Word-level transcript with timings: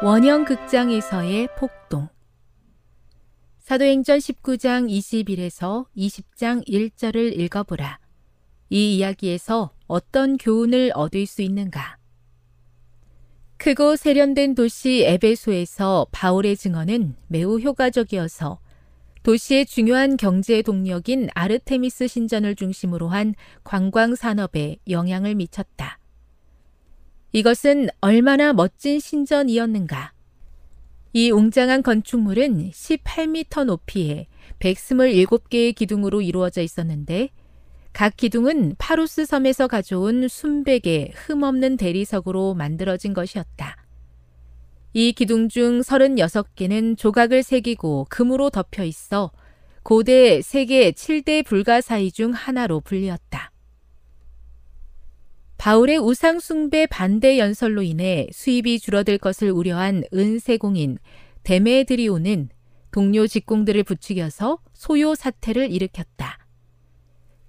원형 0.00 0.44
극장에서의 0.44 1.48
폭동 1.56 2.08
사도행전 3.58 4.18
19장 4.18 4.88
21에서 4.88 5.86
20장 5.96 6.64
1절을 6.68 7.36
읽어보라. 7.36 7.98
이 8.70 8.96
이야기에서 8.96 9.72
어떤 9.88 10.36
교훈을 10.36 10.92
얻을 10.94 11.26
수 11.26 11.42
있는가? 11.42 11.98
크고 13.56 13.96
세련된 13.96 14.54
도시 14.54 15.02
에베소에서 15.04 16.06
바울의 16.12 16.56
증언은 16.56 17.16
매우 17.26 17.58
효과적이어서 17.58 18.60
도시의 19.24 19.66
중요한 19.66 20.16
경제 20.16 20.62
동력인 20.62 21.28
아르테미스 21.34 22.06
신전을 22.06 22.54
중심으로 22.54 23.08
한 23.08 23.34
관광 23.64 24.14
산업에 24.14 24.76
영향을 24.88 25.34
미쳤다. 25.34 25.98
이것은 27.32 27.88
얼마나 28.00 28.52
멋진 28.52 29.00
신전이었는가? 29.00 30.12
이 31.12 31.30
웅장한 31.30 31.82
건축물은 31.82 32.70
18m 32.70 33.64
높이에 33.64 34.26
127개의 34.60 35.74
기둥으로 35.74 36.22
이루어져 36.22 36.62
있었는데 36.62 37.30
각 37.92 38.16
기둥은 38.16 38.76
파루스 38.78 39.26
섬에서 39.26 39.66
가져온 39.66 40.28
순백의 40.28 41.12
흠없는 41.14 41.76
대리석으로 41.76 42.54
만들어진 42.54 43.12
것이었다. 43.12 43.76
이 44.94 45.12
기둥 45.12 45.48
중 45.48 45.80
36개는 45.80 46.96
조각을 46.96 47.42
새기고 47.42 48.06
금으로 48.08 48.50
덮여 48.50 48.84
있어 48.84 49.32
고대 49.82 50.40
세계 50.42 50.92
7대 50.92 51.44
불가사의 51.44 52.12
중 52.12 52.32
하나로 52.32 52.80
불리었다. 52.80 53.50
바울의 55.58 55.98
우상숭배 55.98 56.86
반대 56.86 57.38
연설로 57.38 57.82
인해 57.82 58.28
수입이 58.32 58.78
줄어들 58.78 59.18
것을 59.18 59.50
우려한 59.50 60.04
은세공인 60.14 60.98
데메드리오는 61.42 62.48
동료 62.92 63.26
직공들을 63.26 63.82
부추겨서 63.82 64.60
소요 64.72 65.14
사태를 65.16 65.70
일으켰다. 65.72 66.38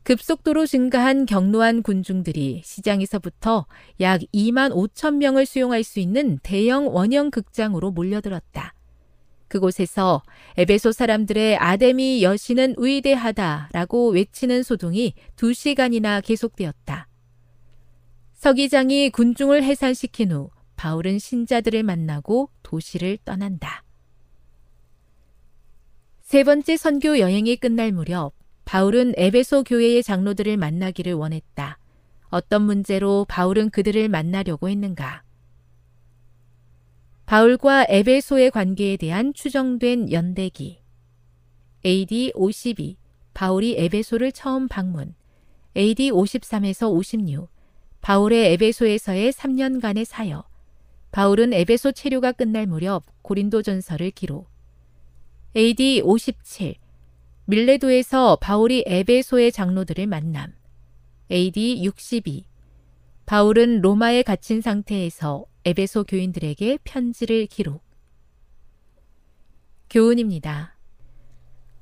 급속도로 0.03 0.65
증가한 0.65 1.27
경로한 1.27 1.83
군중들이 1.83 2.63
시장에서부터 2.65 3.67
약 4.01 4.21
2만 4.33 4.71
5천 4.71 5.17
명을 5.17 5.45
수용할 5.45 5.83
수 5.83 5.99
있는 5.99 6.39
대형 6.41 6.93
원형 6.93 7.29
극장으로 7.29 7.91
몰려들었다. 7.91 8.73
그곳에서 9.47 10.23
에베소 10.57 10.93
사람들의 10.93 11.57
아데미 11.57 12.23
여신은 12.23 12.75
위대하다라고 12.79 14.09
외치는 14.11 14.63
소동이 14.63 15.13
2시간이나 15.35 16.23
계속되었다. 16.25 17.08
서기장이 18.39 19.09
군중을 19.09 19.63
해산시킨 19.65 20.31
후 20.31 20.49
바울은 20.77 21.19
신자들을 21.19 21.83
만나고 21.83 22.49
도시를 22.63 23.17
떠난다. 23.25 23.83
세 26.21 26.45
번째 26.45 26.77
선교 26.77 27.19
여행이 27.19 27.57
끝날 27.57 27.91
무렵 27.91 28.33
바울은 28.63 29.15
에베소 29.17 29.65
교회의 29.65 30.03
장로들을 30.03 30.55
만나기를 30.55 31.15
원했다. 31.15 31.79
어떤 32.29 32.61
문제로 32.61 33.25
바울은 33.27 33.71
그들을 33.71 34.07
만나려고 34.07 34.69
했는가? 34.69 35.23
바울과 37.25 37.87
에베소의 37.89 38.51
관계에 38.51 38.95
대한 38.95 39.33
추정된 39.33 40.13
연대기. 40.13 40.81
AD 41.85 42.31
52. 42.35 42.95
바울이 43.33 43.75
에베소를 43.77 44.31
처음 44.31 44.69
방문. 44.69 45.13
AD 45.75 46.11
53에서 46.11 46.89
56. 46.89 47.58
바울의 48.01 48.53
에베소에서의 48.53 49.31
3년간의 49.31 50.05
사역. 50.05 50.49
바울은 51.11 51.53
에베소 51.53 51.91
체류가 51.91 52.31
끝날 52.33 52.65
무렵 52.65 53.03
고린도 53.21 53.61
전서를 53.61 54.11
기록. 54.11 54.49
AD 55.55 56.01
57. 56.03 56.75
밀레도에서 57.45 58.37
바울이 58.37 58.83
에베소의 58.85 59.51
장로들을 59.51 60.05
만남. 60.07 60.53
AD 61.31 61.83
62. 61.83 62.45
바울은 63.25 63.81
로마에 63.81 64.23
갇힌 64.23 64.61
상태에서 64.61 65.45
에베소 65.65 66.05
교인들에게 66.05 66.79
편지를 66.83 67.45
기록. 67.47 67.83
교훈입니다. 69.89 70.78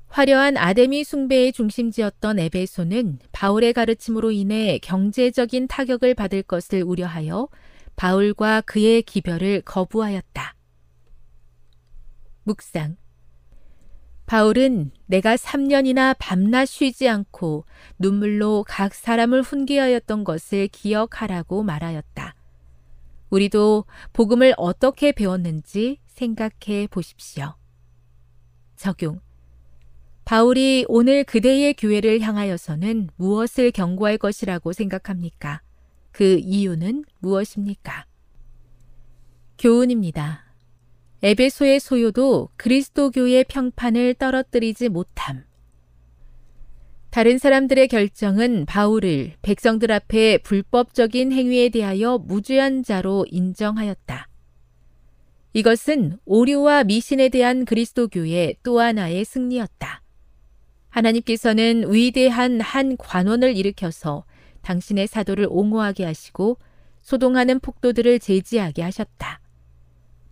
화려한 0.08 0.56
아데미 0.56 1.04
숭배의 1.04 1.52
중심지였던 1.52 2.38
에베소는 2.38 3.20
바울의 3.32 3.72
가르침으로 3.72 4.30
인해 4.30 4.78
경제적인 4.78 5.68
타격을 5.68 6.14
받을 6.14 6.42
것을 6.42 6.82
우려하여 6.82 7.48
바울과 7.96 8.62
그의 8.62 9.02
기별을 9.02 9.62
거부하였다. 9.62 10.54
묵상. 12.44 12.96
바울은 14.26 14.90
내가 15.06 15.36
3년이나 15.36 16.14
밤낮 16.18 16.66
쉬지 16.66 17.08
않고 17.08 17.64
눈물로 17.98 18.64
각 18.68 18.94
사람을 18.94 19.42
훈계하였던 19.42 20.24
것을 20.24 20.68
기억하라고 20.68 21.62
말하였다. 21.62 22.34
우리도 23.30 23.84
복음을 24.12 24.54
어떻게 24.56 25.12
배웠는지 25.12 25.98
생각해 26.08 26.88
보십시오. 26.90 27.54
적용. 28.76 29.27
바울이 30.28 30.84
오늘 30.88 31.24
그대의 31.24 31.72
교회를 31.72 32.20
향하여서는 32.20 33.08
무엇을 33.16 33.70
경고할 33.70 34.18
것이라고 34.18 34.74
생각합니까? 34.74 35.62
그 36.12 36.38
이유는 36.44 37.06
무엇입니까? 37.20 38.04
교훈입니다. 39.58 40.44
에베소의 41.22 41.80
소요도 41.80 42.50
그리스도교의 42.56 43.44
평판을 43.44 44.16
떨어뜨리지 44.16 44.90
못함. 44.90 45.46
다른 47.08 47.38
사람들의 47.38 47.88
결정은 47.88 48.66
바울을 48.66 49.32
백성들 49.40 49.90
앞에 49.90 50.42
불법적인 50.42 51.32
행위에 51.32 51.70
대하여 51.70 52.18
무죄한 52.18 52.82
자로 52.82 53.24
인정하였다. 53.30 54.28
이것은 55.54 56.18
오류와 56.26 56.84
미신에 56.84 57.30
대한 57.30 57.64
그리스도교의 57.64 58.56
또 58.62 58.78
하나의 58.78 59.24
승리였다. 59.24 60.02
하나님께서는 60.90 61.92
위대한 61.92 62.60
한 62.60 62.96
관원을 62.96 63.56
일으켜서 63.56 64.24
당신의 64.62 65.06
사도를 65.06 65.46
옹호하게 65.48 66.04
하시고 66.04 66.58
소동하는 67.02 67.60
폭도들을 67.60 68.18
제지하게 68.18 68.82
하셨다. 68.82 69.40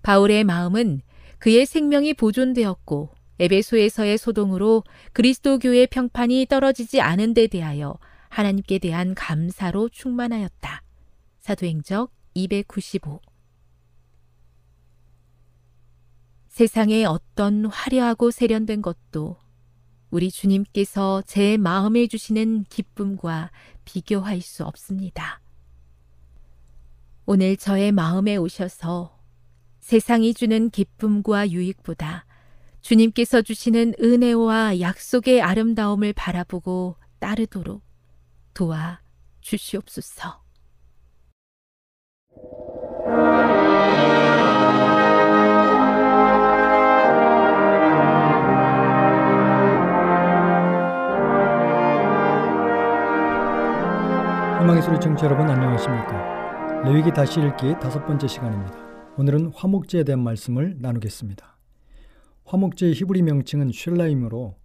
바울의 0.03 0.45
마음은 0.45 1.01
그의 1.39 1.67
생명이 1.67 2.15
보존되었고 2.15 3.11
에베소에서의 3.39 4.19
소동으로 4.19 4.85
그리스도교의 5.13 5.89
평판이 5.89 6.47
떨어지지 6.49 7.01
않은 7.01 7.35
데 7.35 7.47
대하여 7.47 7.99
하나님께 8.29 8.79
대한 8.79 9.15
감사로 9.15 9.89
충만하였다. 9.91 10.83
사도행적 11.41 12.11
295 12.35 13.21
세상의 16.49 17.05
어떤 17.05 17.67
화려하고 17.67 18.31
세련된 18.31 18.81
것도 18.81 19.37
우리 20.17 20.31
주님께서 20.31 21.23
제 21.27 21.59
마음에 21.59 22.07
주시는 22.07 22.65
기쁨과 22.71 23.51
비교할 23.85 24.41
수 24.41 24.65
없습니다. 24.65 25.43
오늘 27.27 27.59
저의 27.59 27.93
마음에 27.93 28.37
오셔서 28.37 29.15
세상이 29.81 30.33
주는 30.33 30.71
기쁨과 30.71 31.51
유익보다 31.51 32.25
주님께서 32.81 33.43
주시는 33.43 33.93
은혜와 34.01 34.81
약속의 34.81 35.43
아름다움을 35.43 36.15
바라보고 36.15 36.97
따르도록 37.19 37.83
도와 38.55 39.03
주시옵소서. 39.43 40.46
희망의 54.67 54.83
소리 54.83 54.99
청취 54.99 55.25
여러분 55.25 55.49
안녕하십니까? 55.49 56.83
레위기 56.83 57.13
다시 57.13 57.39
읽기 57.39 57.75
다섯 57.81 58.05
번째 58.05 58.27
시간입니다. 58.27 58.75
오늘은 59.17 59.53
화목제에 59.55 60.03
대한 60.03 60.25
말씀을 60.25 60.79
나누겠습니다. 60.81 61.57
화목제의 62.47 62.95
히브리 62.95 63.23
명칭은 63.23 63.71
쉘라임으로 63.73 64.57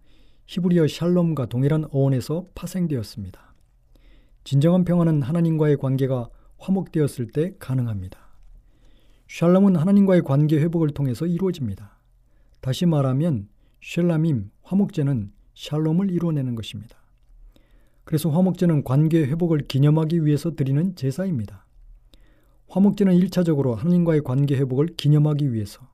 히브리어 0.46 0.88
샬롬과 0.88 1.46
동일한 1.46 1.84
어원에서 1.92 2.46
파생되었습니다. 2.56 3.54
진정한 4.42 4.84
평화는 4.84 5.22
하나님과의 5.22 5.76
관계가 5.76 6.30
화목되었을 6.58 7.28
때 7.28 7.54
가능합니다. 7.60 8.18
샬롬은 9.28 9.76
하나님과의 9.76 10.22
관계 10.22 10.58
회복을 10.58 10.90
통해서 10.90 11.26
이루어집니다. 11.26 12.00
다시 12.60 12.86
말하면 12.86 13.48
쉘라밈 13.80 14.50
화목제는 14.64 15.30
샬롬을 15.54 16.10
이루어내는 16.10 16.56
것입니다. 16.56 17.01
그래서 18.04 18.30
화목제는 18.30 18.84
관계 18.84 19.24
회복을 19.24 19.66
기념하기 19.68 20.24
위해서 20.24 20.54
드리는 20.54 20.96
제사입니다. 20.96 21.66
화목제는 22.68 23.14
1차적으로 23.18 23.74
하나님과의 23.74 24.22
관계 24.22 24.56
회복을 24.56 24.96
기념하기 24.96 25.52
위해서 25.52 25.90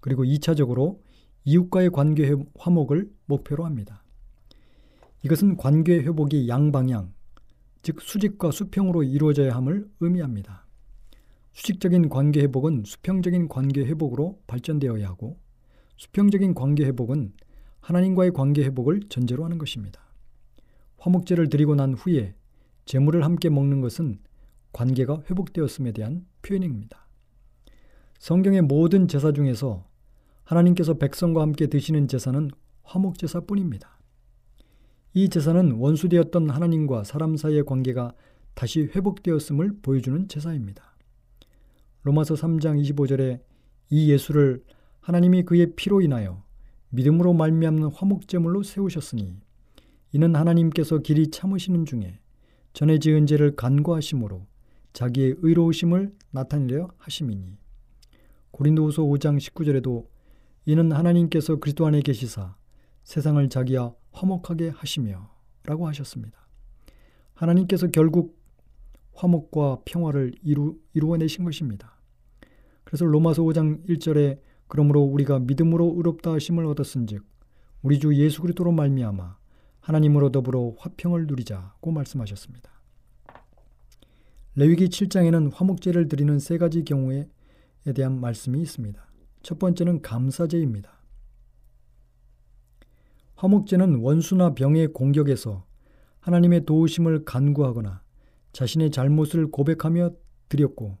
그리고 0.00 0.24
2차적으로 0.24 1.00
이웃과의 1.44 1.90
관계 1.90 2.34
화목을 2.58 3.10
목표로 3.26 3.64
합니다. 3.64 4.02
이것은 5.22 5.56
관계 5.56 5.98
회복이 5.98 6.48
양방향, 6.48 7.12
즉 7.82 8.00
수직과 8.00 8.50
수평으로 8.50 9.02
이루어져야 9.02 9.54
함을 9.54 9.88
의미합니다. 10.00 10.66
수직적인 11.52 12.08
관계 12.08 12.40
회복은 12.42 12.82
수평적인 12.84 13.48
관계 13.48 13.84
회복으로 13.84 14.40
발전되어야 14.46 15.06
하고 15.06 15.38
수평적인 15.96 16.54
관계 16.54 16.84
회복은 16.84 17.32
하나님과의 17.80 18.32
관계 18.32 18.64
회복을 18.64 19.02
전제로 19.08 19.44
하는 19.44 19.58
것입니다. 19.58 20.05
화목제를 21.06 21.48
드리고 21.48 21.76
난 21.76 21.94
후에 21.94 22.34
제물을 22.84 23.24
함께 23.24 23.48
먹는 23.48 23.80
것은 23.80 24.18
관계가 24.72 25.22
회복되었음에 25.30 25.92
대한 25.92 26.26
표현입니다. 26.42 27.06
성경의 28.18 28.62
모든 28.62 29.06
제사 29.06 29.32
중에서 29.32 29.86
하나님께서 30.42 30.94
백성과 30.94 31.42
함께 31.42 31.68
드시는 31.68 32.08
제사는 32.08 32.50
화목제사뿐입니다. 32.82 33.98
이 35.14 35.28
제사는 35.28 35.72
원수되었던 35.72 36.50
하나님과 36.50 37.04
사람 37.04 37.36
사이의 37.36 37.64
관계가 37.64 38.12
다시 38.54 38.82
회복되었음을 38.82 39.78
보여주는 39.82 40.28
제사입니다. 40.28 40.96
로마서 42.02 42.34
3장 42.34 42.82
25절에 42.82 43.40
이 43.90 44.10
예수를 44.10 44.64
하나님이 45.00 45.44
그의 45.44 45.74
피로 45.76 46.00
인하여 46.00 46.42
믿음으로 46.90 47.32
말미암는 47.32 47.92
화목제물로 47.92 48.62
세우셨으니 48.62 49.45
이는 50.12 50.34
하나님께서 50.34 50.98
길이 50.98 51.30
참으시는 51.30 51.84
중에 51.84 52.20
전에 52.72 52.98
지은 52.98 53.26
죄를 53.26 53.56
간과하심으로 53.56 54.46
자기의 54.92 55.36
의로우심을 55.38 56.14
나타내려 56.30 56.88
하심이니 56.98 57.58
고린도후서 58.50 59.02
5장 59.02 59.38
19절에도 59.38 60.06
이는 60.64 60.92
하나님께서 60.92 61.56
그리스도 61.56 61.86
안에 61.86 62.00
계시사 62.00 62.56
세상을 63.04 63.48
자기와 63.48 63.94
화목하게 64.12 64.70
하시며 64.70 65.30
라고 65.64 65.86
하셨습니다. 65.88 66.46
하나님께서 67.34 67.88
결국 67.88 68.40
화목과 69.14 69.80
평화를 69.84 70.32
이루, 70.42 70.76
이루어내신 70.94 71.44
것입니다. 71.44 71.98
그래서 72.84 73.04
로마서 73.04 73.42
5장 73.42 73.86
1절에 73.88 74.40
그러므로 74.68 75.02
우리가 75.02 75.40
믿음으로 75.40 75.94
의롭다 75.96 76.32
하심을 76.32 76.66
얻었은즉 76.66 77.24
우리 77.82 77.98
주 77.98 78.14
예수 78.16 78.42
그리스도로 78.42 78.72
말미암아 78.72 79.36
하나님으로 79.86 80.32
더불어 80.32 80.74
화평을 80.78 81.28
누리자고 81.28 81.92
말씀하셨습니다. 81.92 82.68
레위기 84.56 84.86
7장에는 84.86 85.52
화목제를 85.54 86.08
드리는 86.08 86.40
세 86.40 86.58
가지 86.58 86.84
경우에 86.84 87.28
대한 87.94 88.20
말씀이 88.20 88.60
있습니다. 88.60 89.00
첫 89.44 89.60
번째는 89.60 90.02
감사제입니다. 90.02 90.90
화목제는 93.36 94.00
원수나 94.00 94.54
병의 94.54 94.88
공격에서 94.88 95.64
하나님의 96.18 96.64
도우심을 96.64 97.24
간구하거나 97.24 98.02
자신의 98.52 98.90
잘못을 98.90 99.52
고백하며 99.52 100.10
드렸고 100.48 100.98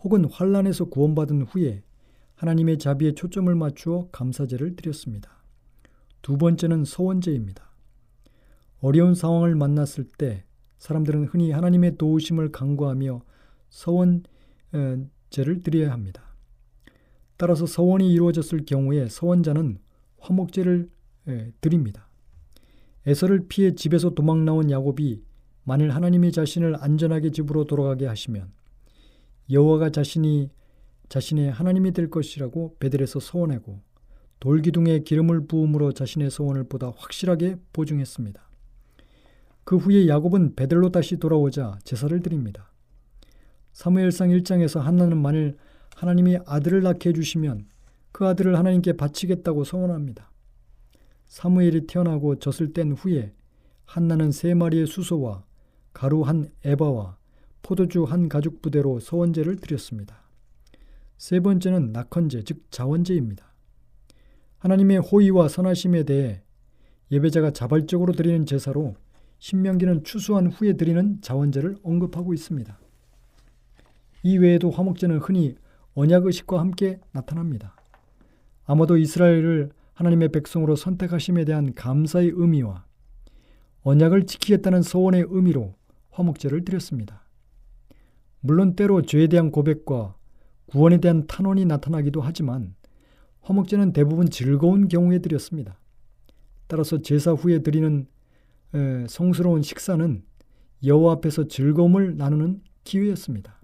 혹은 0.00 0.24
환란에서 0.24 0.86
구원받은 0.86 1.42
후에 1.42 1.84
하나님의 2.34 2.78
자비에 2.78 3.12
초점을 3.12 3.54
맞추어 3.54 4.08
감사제를 4.10 4.74
드렸습니다. 4.74 5.44
두 6.22 6.36
번째는 6.36 6.84
서원제입니다. 6.84 7.65
어려운 8.86 9.16
상황을 9.16 9.56
만났을 9.56 10.04
때 10.04 10.44
사람들은 10.78 11.24
흔히 11.24 11.50
하나님의 11.50 11.98
도우심을 11.98 12.52
간구하며 12.52 13.20
서원제를 13.68 14.28
드려야 15.64 15.90
합니다. 15.90 16.22
따라서 17.36 17.66
서원이 17.66 18.12
이루어졌을 18.12 18.64
경우에 18.64 19.08
서원자는 19.08 19.80
화목제를 20.20 20.88
드립니다. 21.60 22.08
에서를 23.06 23.48
피해 23.48 23.74
집에서 23.74 24.10
도망 24.10 24.44
나온 24.44 24.70
야곱이 24.70 25.20
만일 25.64 25.90
하나님이 25.90 26.30
자신을 26.30 26.76
안전하게 26.78 27.32
집으로 27.32 27.64
돌아가게 27.64 28.06
하시면 28.06 28.52
여호와가 29.50 29.90
자신이 29.90 30.50
자신의 31.08 31.50
하나님이 31.50 31.90
될 31.90 32.08
것이라고 32.08 32.76
베델에서 32.78 33.18
서원하고 33.18 33.80
돌기둥에 34.38 35.00
기름을 35.00 35.48
부음으로 35.48 35.90
자신의 35.90 36.30
서원을 36.30 36.68
보다 36.68 36.92
확실하게 36.96 37.56
보증했습니다. 37.72 38.45
그 39.66 39.76
후에 39.78 40.06
야곱은 40.06 40.54
베델로 40.54 40.90
다시 40.90 41.16
돌아오자 41.16 41.80
제사를 41.82 42.16
드립니다. 42.20 42.70
사무엘상 43.72 44.28
1장에서 44.28 44.78
한나는 44.78 45.20
만일 45.20 45.56
하나님이 45.96 46.38
아들을 46.46 46.82
낳게 46.82 47.08
해주시면 47.08 47.66
그 48.12 48.28
아들을 48.28 48.56
하나님께 48.56 48.92
바치겠다고 48.92 49.64
서원합니다. 49.64 50.30
사무엘이 51.24 51.88
태어나고 51.88 52.38
젖을 52.38 52.74
뗀 52.74 52.92
후에 52.92 53.32
한나는 53.84 54.30
세 54.30 54.54
마리의 54.54 54.86
수소와 54.86 55.44
가루 55.92 56.22
한 56.22 56.48
에바와 56.64 57.16
포도주 57.62 58.04
한 58.04 58.28
가죽 58.28 58.62
부대로 58.62 59.00
서원제를 59.00 59.56
드렸습니다. 59.56 60.22
세 61.18 61.40
번째는 61.40 61.90
낙헌제, 61.90 62.44
즉 62.44 62.70
자원제입니다. 62.70 63.52
하나님의 64.58 64.98
호의와 64.98 65.48
선하심에 65.48 66.04
대해 66.04 66.40
예배자가 67.10 67.50
자발적으로 67.50 68.12
드리는 68.12 68.46
제사로 68.46 68.94
신명기는 69.38 70.04
추수한 70.04 70.48
후에 70.48 70.74
드리는 70.74 71.20
자원제를 71.20 71.76
언급하고 71.82 72.34
있습니다. 72.34 72.78
이 74.22 74.38
외에도 74.38 74.70
화목제는 74.70 75.18
흔히 75.18 75.56
언약의식과 75.94 76.58
함께 76.58 77.00
나타납니다. 77.12 77.76
아마도 78.64 78.96
이스라엘을 78.96 79.70
하나님의 79.94 80.30
백성으로 80.30 80.76
선택하심에 80.76 81.44
대한 81.44 81.74
감사의 81.74 82.32
의미와 82.34 82.84
언약을 83.82 84.26
지키겠다는 84.26 84.82
서원의 84.82 85.26
의미로 85.28 85.74
화목제를 86.10 86.64
드렸습니다. 86.64 87.24
물론 88.40 88.74
때로 88.74 89.02
죄에 89.02 89.28
대한 89.28 89.50
고백과 89.50 90.16
구원에 90.66 90.98
대한 90.98 91.26
탄원이 91.26 91.64
나타나기도 91.64 92.20
하지만 92.20 92.74
화목제는 93.42 93.92
대부분 93.92 94.28
즐거운 94.28 94.88
경우에 94.88 95.20
드렸습니다. 95.20 95.78
따라서 96.66 97.00
제사 97.00 97.32
후에 97.32 97.60
드리는 97.60 98.06
성스러운 99.08 99.62
식사는 99.62 100.22
여호와 100.84 101.14
앞에서 101.14 101.48
즐거움을 101.48 102.16
나누는 102.16 102.62
기회였습니다. 102.84 103.60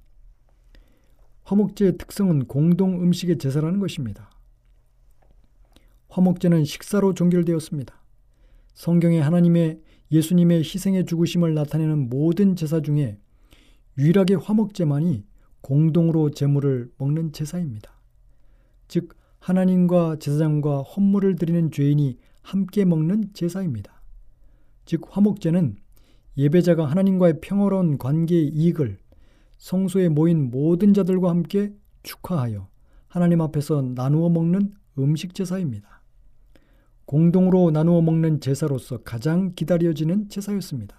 화목제의 1.44 1.98
특성은 1.98 2.46
공동 2.46 3.02
음식의 3.02 3.38
제사라는 3.38 3.80
것입니다. 3.80 4.30
화목제는 6.08 6.64
식사로 6.64 7.14
종결되었습니다. 7.14 7.94
성경에 8.74 9.20
하나님의 9.20 9.80
예수님의 10.10 10.58
희생의 10.58 11.06
죽으심을 11.06 11.54
나타내는 11.54 12.08
모든 12.10 12.54
제사 12.54 12.80
중에 12.80 13.18
유일하게 13.98 14.34
화목제만이 14.34 15.24
공동으로 15.60 16.30
제물을 16.30 16.90
먹는 16.98 17.32
제사입니다. 17.32 17.92
즉 18.88 19.16
하나님과 19.38 20.16
제사장과 20.20 20.82
헌물을 20.82 21.36
드리는 21.36 21.70
죄인이 21.70 22.18
함께 22.42 22.84
먹는 22.84 23.32
제사입니다. 23.32 23.91
즉 24.84 25.02
화목제는 25.08 25.76
예배자가 26.36 26.86
하나님과의 26.86 27.40
평화로운 27.40 27.98
관계의 27.98 28.48
이익을 28.48 28.98
성소에 29.58 30.08
모인 30.08 30.50
모든 30.50 30.94
자들과 30.94 31.30
함께 31.30 31.72
축하하여 32.02 32.68
하나님 33.06 33.40
앞에서 33.40 33.82
나누어 33.82 34.28
먹는 34.28 34.74
음식 34.98 35.34
제사입니다. 35.34 36.02
공동으로 37.04 37.70
나누어 37.70 38.00
먹는 38.00 38.40
제사로서 38.40 38.98
가장 38.98 39.54
기다려지는 39.54 40.28
제사였습니다. 40.28 40.96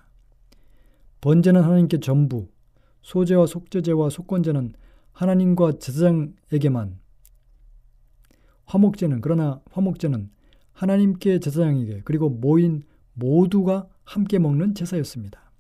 번제는 1.21 1.61
하나님께 1.61 1.99
전부, 1.99 2.49
소제와 3.01 3.47
속죄제와 3.47 4.09
속건제는 4.09 4.73
하나님과 5.11 5.79
제사장에게만, 5.79 6.99
화목제는 8.65 9.21
그러나 9.21 9.61
화목제는 9.71 10.29
하나님께 10.73 11.39
제사장에게 11.39 12.01
그리고 12.05 12.29
모인 12.29 12.83
모두가 13.13 13.87
함께 14.03 14.39
먹는 14.39 14.75
제사였습니다. 14.75 15.51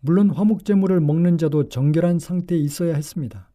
물론 0.00 0.30
화목제물을 0.30 1.00
먹는 1.00 1.38
자도 1.38 1.68
정결한 1.68 2.18
상태에 2.18 2.58
있어야 2.58 2.94
했습니다. 2.94 3.50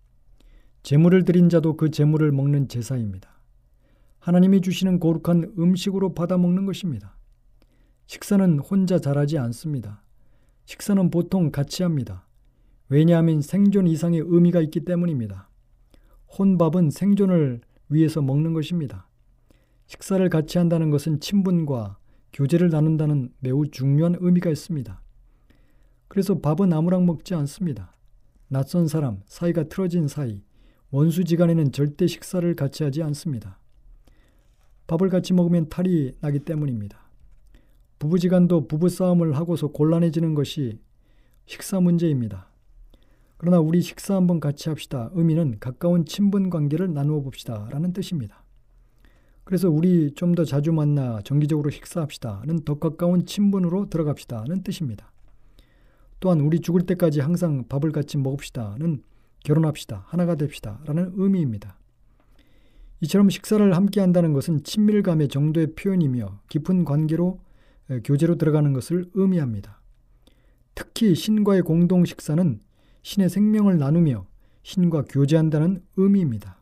제물을 0.84 1.26
드린 1.26 1.50
자도 1.50 1.76
그 1.78 1.90
제물을 1.90 2.32
먹는 2.32 2.68
제사입니다. 2.68 3.30
하나님이 4.20 4.62
주시는 4.62 5.00
거룩한 5.00 5.54
음식으로 5.58 6.14
받아 6.14 6.38
먹는 6.38 6.66
것입니다. 6.66 7.16
식사는 8.08 8.60
혼자 8.60 9.00
잘하지 9.00 9.38
않습니다. 9.40 10.04
식사는 10.66 11.10
보통 11.10 11.52
같이 11.52 11.84
합니다. 11.84 12.28
왜냐하면 12.90 13.42
생존 13.42 13.88
이상의 13.88 14.22
의미가 14.24 14.62
있기 14.62 14.86
때문입니다. 14.86 15.50
혼밥은 16.38 16.92
생존을 16.92 17.62
위해서 17.90 18.22
먹는 18.22 18.54
것입니다. 18.54 19.08
식사를 19.88 20.28
같이 20.30 20.58
한다는 20.58 20.92
것은 20.92 21.20
친분과 21.20 21.98
교제를 22.36 22.70
나눈다는 22.70 23.30
매우 23.40 23.66
중요한 23.66 24.18
의미가 24.20 24.50
있습니다. 24.50 25.02
그래서 26.10 26.40
밥은 26.40 26.74
아무랑 26.74 27.06
먹지 27.06 27.34
않습니다. 27.34 27.96
낯선 28.50 28.90
사람, 28.90 29.22
사이가 29.26 29.70
틀어진 29.70 30.10
사이, 30.10 30.44
원수지간에는 30.92 31.72
절대 31.72 32.08
식사를 32.08 32.54
같이 32.56 32.84
하지 32.84 33.02
않습니다. 33.04 33.58
밥을 34.88 35.08
같이 35.08 35.34
먹으면 35.34 35.70
탈이 35.70 36.12
나기 36.20 36.40
때문입니다. 36.40 37.10
부부지간도 38.00 38.68
부부싸움을 38.68 39.38
하고서 39.38 39.70
곤란해지는 39.70 40.36
것이 40.36 40.78
식사 41.46 41.80
문제입니다. 41.80 42.50
그러나 43.38 43.62
우리 43.62 43.82
식사 43.82 44.14
한번 44.16 44.42
같이 44.42 44.68
합시다. 44.68 45.10
의미는 45.14 45.58
가까운 45.62 46.06
친분 46.06 46.50
관계를 46.50 46.94
나누어 46.94 47.22
봅시다. 47.22 47.70
라는 47.72 47.94
뜻입니다. 47.94 48.45
그래서 49.46 49.70
우리 49.70 50.12
좀 50.16 50.36
더 50.36 50.44
자주 50.44 50.74
만나 50.74 51.22
정기적으로 51.24 51.70
식사합시다는 51.70 52.66
더 52.66 52.78
가까운 52.80 53.26
친분으로 53.26 53.90
들어갑시다는 53.90 54.64
뜻입니다. 54.64 55.14
또한 56.20 56.42
우리 56.42 56.60
죽을 56.60 56.82
때까지 56.82 57.22
항상 57.22 57.66
밥을 57.70 57.92
같이 57.92 58.18
먹읍시다는 58.18 59.04
결혼합시다. 59.46 60.04
하나가 60.08 60.36
됩시다. 60.36 60.82
라는 60.86 61.12
의미입니다. 61.16 61.78
이처럼 63.02 63.30
식사를 63.30 63.76
함께 63.76 64.02
한다는 64.02 64.34
것은 64.34 64.64
친밀감의 64.64 65.28
정도의 65.28 65.76
표현이며 65.76 66.42
깊은 66.50 66.84
관계로 66.84 67.40
교제로 68.04 68.36
들어가는 68.36 68.74
것을 68.74 69.06
의미합니다. 69.14 69.80
특히 70.74 71.14
신과의 71.14 71.62
공동 71.62 72.04
식사는 72.04 72.60
신의 73.04 73.30
생명을 73.30 73.78
나누며 73.78 74.26
신과 74.64 75.04
교제한다는 75.04 75.84
의미입니다. 75.96 76.55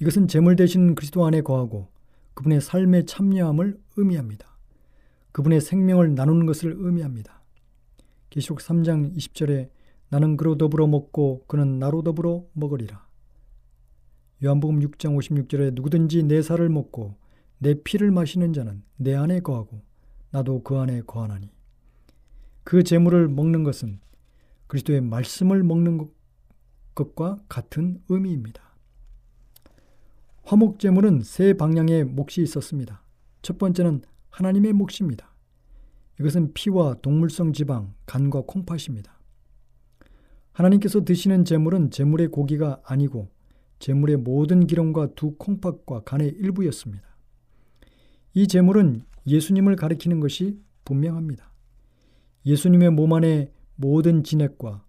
이것은 0.00 0.28
재물 0.28 0.56
대신 0.56 0.94
그리스도 0.94 1.24
안에 1.24 1.40
거하고 1.40 1.88
그분의 2.34 2.60
삶에 2.60 3.04
참여함을 3.04 3.78
의미합니다. 3.96 4.46
그분의 5.32 5.60
생명을 5.60 6.14
나누는 6.14 6.46
것을 6.46 6.74
의미합니다. 6.78 7.42
계시록 8.30 8.60
3장 8.60 9.16
20절에 9.16 9.70
나는 10.08 10.36
그로 10.36 10.56
더불어 10.56 10.86
먹고 10.86 11.44
그는 11.46 11.78
나로 11.78 12.02
더불어 12.02 12.46
먹으리라. 12.52 13.06
요한복음 14.44 14.80
6장 14.80 15.16
56절에 15.16 15.74
누구든지 15.74 16.22
내 16.22 16.42
살을 16.42 16.68
먹고 16.68 17.16
내 17.58 17.74
피를 17.74 18.12
마시는 18.12 18.52
자는 18.52 18.84
내 18.96 19.14
안에 19.14 19.40
거하고 19.40 19.82
나도 20.30 20.62
그 20.62 20.76
안에 20.76 21.02
거하나니 21.02 21.50
그 22.62 22.84
재물을 22.84 23.28
먹는 23.28 23.64
것은 23.64 23.98
그리스도의 24.68 25.00
말씀을 25.00 25.64
먹는 25.64 26.08
것과 26.94 27.42
같은 27.48 28.00
의미입니다. 28.08 28.67
화목제물은 30.48 31.24
세 31.24 31.52
방향의 31.52 32.04
몫이 32.04 32.40
있었습니다. 32.40 33.02
첫 33.42 33.58
번째는 33.58 34.00
하나님의 34.30 34.72
몫입니다. 34.72 35.34
이것은 36.18 36.54
피와 36.54 36.94
동물성 37.02 37.52
지방, 37.52 37.92
간과 38.06 38.44
콩팥입니다. 38.46 39.20
하나님께서 40.52 41.04
드시는 41.04 41.44
제물은 41.44 41.90
제물의 41.90 42.28
고기가 42.28 42.80
아니고 42.82 43.28
제물의 43.78 44.16
모든 44.16 44.66
기름과 44.66 45.08
두 45.16 45.36
콩팥과 45.36 46.04
간의 46.04 46.30
일부였습니다. 46.30 47.06
이 48.32 48.48
제물은 48.48 49.02
예수님을 49.26 49.76
가리키는 49.76 50.18
것이 50.18 50.58
분명합니다. 50.86 51.52
예수님의 52.46 52.92
몸 52.92 53.12
안에 53.12 53.52
모든 53.76 54.24
진액과 54.24 54.82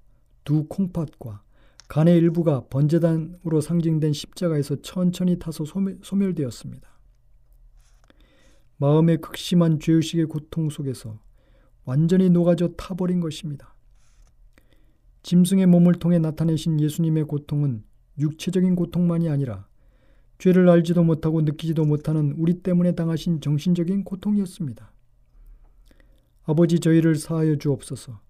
두 0.46 0.68
콩팥과 0.70 1.44
간의 1.90 2.18
일부가 2.18 2.68
번제단으로 2.70 3.62
상징된 3.62 4.14
십자가에서 4.14 4.82
천천히 4.82 5.40
타서 5.40 5.66
소멸, 5.66 6.36
되었습니다 6.36 6.88
마음의 8.78 9.18
극심한 9.18 9.80
죄의식의 9.80 10.28
고통 10.28 10.70
속에서 10.70 11.20
완전히 11.84 12.30
녹아져 12.30 12.70
타버린 12.78 13.20
것입니다. 13.20 13.76
짐승의 15.24 15.66
몸을 15.66 15.96
통해 15.96 16.20
나타내신 16.20 16.80
예수님의 16.80 17.26
고통은 17.26 17.84
육체적인 18.20 18.76
고통만이 18.76 19.28
아니라 19.28 19.68
죄를 20.38 20.70
알지도 20.70 21.04
못하고 21.04 21.42
느끼지도 21.42 21.84
못하는 21.86 22.34
우리 22.38 22.62
때문에 22.62 22.94
당하신 22.94 23.42
정신적인 23.42 24.04
고통이었습니다. 24.06 24.94
아버지 26.44 26.80
저희를 26.80 27.16
사하여 27.16 27.58
주옵소서. 27.58 28.22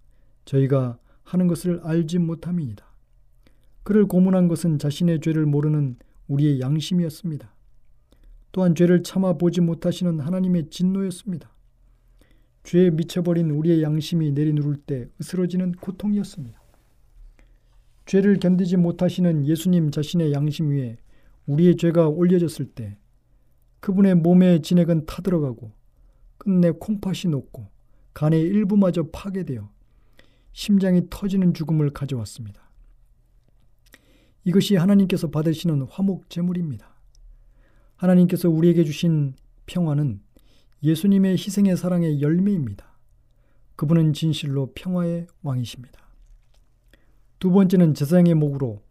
저희가 0.46 0.98
하는 1.24 1.48
것을 1.48 1.82
알지 1.84 2.18
못함이니다. 2.18 2.89
그를 3.84 4.06
고문한 4.06 4.48
것은 4.48 4.80
자신의 4.80 5.22
죄를 5.22 5.46
모르는 5.46 5.98
우리의 6.28 6.62
양심이었습니다. 6.62 7.54
또한 8.52 8.76
죄를 8.76 9.04
참아 9.04 9.34
보지 9.34 9.62
못하시는 9.62 10.20
하나님의 10.20 10.70
진노였습니다. 10.70 11.54
죄에 12.64 12.92
미쳐버린 12.92 13.52
우리의 13.52 13.82
양심이 13.82 14.32
내리누를 14.32 14.78
때 14.78 15.08
으스러지는 15.20 15.74
고통이었습니다. 15.74 16.60
죄를 18.06 18.40
견디지 18.40 18.78
못하시는 18.78 19.46
예수님 19.46 19.92
자신의 19.92 20.34
양심 20.34 20.72
위에 20.72 20.98
우리의 21.46 21.78
죄가 21.78 22.10
올려졌을 22.10 22.66
때 22.66 22.98
그분의 23.80 24.16
몸에 24.16 24.62
진액은 24.62 25.06
타들어가고 25.06 25.72
끝내 26.38 26.72
콩팥이 26.72 27.32
녹고 27.32 27.68
간의 28.14 28.42
일부마저 28.42 29.08
파괴되어 29.12 29.70
심장이 30.54 31.04
터지는 31.10 31.54
죽음을 31.54 31.92
가져왔습니다. 31.92 32.69
이것이 34.44 34.76
하나님께서 34.76 35.30
받으시는 35.30 35.84
화목 35.84 36.30
제물입니다. 36.30 36.96
하나님께서 37.96 38.50
우리에게 38.50 38.84
주신 38.84 39.34
평화는 39.66 40.22
예수님의 40.82 41.34
희생의 41.34 41.76
사랑의 41.76 42.22
열매입니다. 42.22 42.98
그분은 43.76 44.14
진실로 44.14 44.72
평화의 44.74 45.28
왕이십니다. 45.44 46.00
두 47.40 47.52
번째는 47.52 47.94
제사장의 47.94 48.34
목으로 48.36 48.82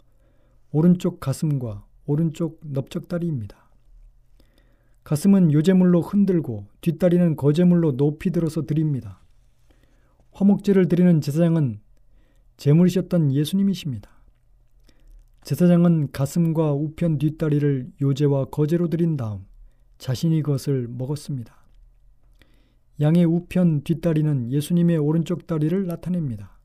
오른쪽 0.71 1.21
가슴과 1.21 1.87
오른쪽 2.07 2.61
넓적다리입니다. 2.63 3.69
가슴은 5.05 5.53
요제물로 5.53 6.03
흔들고 6.03 6.67
뒷다리는 6.83 7.37
거제물로 7.37 7.97
높이 7.97 8.31
들어서 8.31 8.63
드립니다. 8.63 9.23
화목제를 10.33 10.89
드리는 10.89 11.21
제사장은 11.21 11.81
제물이셨던 12.59 13.33
예수님이십니다. 13.33 14.11
제사장은 15.49 16.13
가슴과 16.13 16.75
우편 16.75 17.17
뒷다리를 17.17 17.93
요제와 18.03 18.51
거제로 18.51 18.89
드린 18.89 19.17
다음 19.17 19.47
자신이 19.97 20.43
그것을 20.43 20.89
먹었습니다. 20.91 21.57
양의 23.01 23.25
우편 23.25 23.83
뒷다리는 23.83 24.53
예수님의 24.53 24.99
오른쪽 24.99 25.47
다리를 25.47 25.87
나타냅니다. 25.87 26.61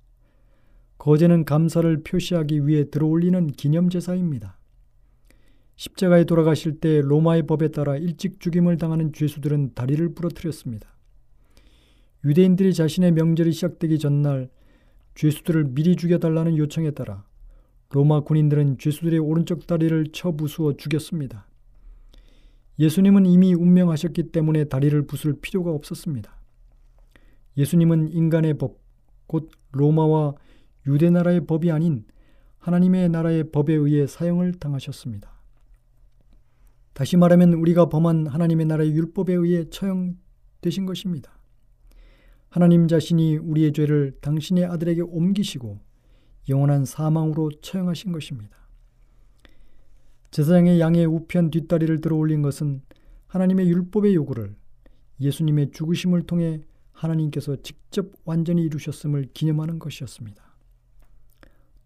거제는 0.98 1.46
감사를 1.46 2.04
표시하기 2.04 2.68
위해 2.68 2.90
들어올리는 2.90 3.48
기념제사입니다. 3.48 4.60
십자가에 5.78 6.26
돌아가실 6.26 6.82
때 6.82 7.00
로마의 7.00 7.44
법에 7.48 7.70
따라 7.70 7.96
일찍 7.96 8.42
죽임을 8.42 8.76
당하는 8.76 9.14
죄수들은 9.14 9.76
다리를 9.76 10.14
부러뜨렸습니다. 10.14 10.94
유대인들이 12.26 12.74
자신의 12.74 13.14
명절이 13.14 13.54
시작되기 13.54 13.98
전날 13.98 14.50
죄수들을 15.16 15.74
미리 15.74 15.96
죽여달라는 15.96 16.58
요청에 16.58 16.92
따라 16.92 17.24
로마 17.94 18.22
군인들은 18.22 18.80
죄수들의 18.80 19.20
오른쪽 19.20 19.68
다리를 19.68 20.08
쳐 20.14 20.32
부수어 20.32 20.78
죽였습니다. 20.78 21.48
예수님은 22.80 23.28
이미 23.28 23.54
운명하셨기 23.54 24.32
때문에 24.32 24.64
다리를 24.64 25.00
부술 25.06 25.40
필요가 25.40 25.70
없었습니다. 25.72 26.36
예수님은 27.56 28.10
인간의 28.10 28.58
법, 28.58 28.80
곧 29.28 29.52
로마와 29.74 30.34
유대 30.88 31.12
나라의 31.12 31.46
법이 31.46 31.70
아닌 31.70 32.06
하나님의 32.58 33.10
나라의 33.10 33.52
법에 33.52 33.74
의해 33.76 34.08
사형을 34.08 34.54
당하셨습니다. 34.54 35.32
다시 36.94 37.16
말하면 37.16 37.54
우리가 37.54 37.90
범한 37.90 38.26
하나님의 38.26 38.66
나라의 38.66 38.92
율법에 38.92 39.34
의해 39.34 39.70
처형되신 39.70 40.88
것입니다. 40.88 41.40
하나님 42.50 42.88
자신이 42.88 43.38
우리의 43.38 43.72
죄를 43.72 44.18
당신의 44.20 44.66
아들에게 44.66 45.02
옮기시고 45.02 45.93
영원한 46.50 46.86
사망으로 46.86 47.52
처형하신 47.62 48.12
것입니다. 48.12 48.58
제사장의 50.32 50.80
양의 50.80 51.06
우편 51.06 51.52
뒷다리를 51.52 52.02
들어 52.02 52.16
올린 52.16 52.42
것은 52.42 52.82
하나님의 53.28 53.70
율법의 53.70 54.16
요구를 54.16 54.56
예수님의 55.20 55.72
죽으심을 55.72 56.24
통해 56.24 56.64
하나님께서 56.92 57.56
직접 57.62 58.12
완전히 58.26 58.64
이루셨음을 58.64 59.30
기념하는 59.34 59.80
것이었습니다. 59.80 60.44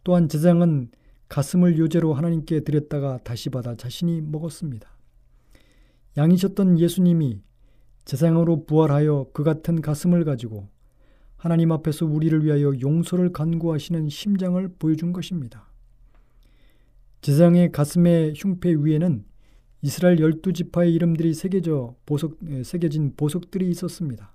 또한 0.04 0.30
제사장은 0.30 0.92
가슴을 1.30 1.78
요제로 1.78 2.14
하나님께 2.14 2.62
드렸다가 2.62 3.20
다시 3.24 3.50
받아 3.50 3.76
자신이 3.76 4.22
먹었습니다. 4.22 4.90
양이셨던 6.16 6.80
예수님이 6.80 7.42
제사장으로 8.06 8.66
부활하여 8.66 9.28
그 9.34 9.44
같은 9.44 9.82
가슴을 9.82 10.24
가지고 10.24 10.70
하나님 11.38 11.72
앞에서 11.72 12.06
우리를 12.06 12.44
위하여 12.44 12.74
용서를 12.82 13.32
간구하시는 13.32 14.10
심장을 14.10 14.68
보여준 14.80 15.14
것입니다. 15.14 15.68
제사장의 17.22 17.72
가슴의 17.72 18.34
흉패 18.36 18.76
위에는 18.84 19.24
이스라엘 19.84 20.20
열두 20.20 20.54
지파의 20.54 20.94
이름들이 20.94 21.34
새겨져 21.34 21.96
보석, 22.06 22.38
새겨진 22.64 23.14
보석들이 23.16 23.70
있었습니다. 23.70 24.34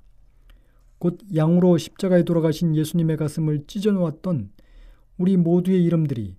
곧 0.98 1.18
양으로 1.34 1.78
십자가에 1.78 2.22
돌아가신 2.22 2.76
예수님의 2.76 3.16
가슴을 3.16 3.64
찢어놓았던 3.66 4.50
우리 5.18 5.36
모두의 5.36 5.82
이름들이 5.84 6.36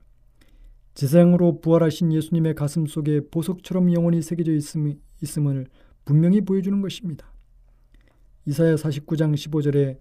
제사장으로 0.94 1.60
부활하신 1.60 2.14
예수님의 2.14 2.56
가슴 2.56 2.86
속에 2.86 3.22
보석처럼 3.30 3.92
영원히 3.94 4.22
새겨져 4.22 4.54
있음, 4.54 4.94
있음을 5.22 5.68
분명히 6.06 6.40
보여주는 6.42 6.80
것입니다. 6.82 7.34
이사야 8.46 8.76
49장 8.76 9.34
15절에 9.34 9.98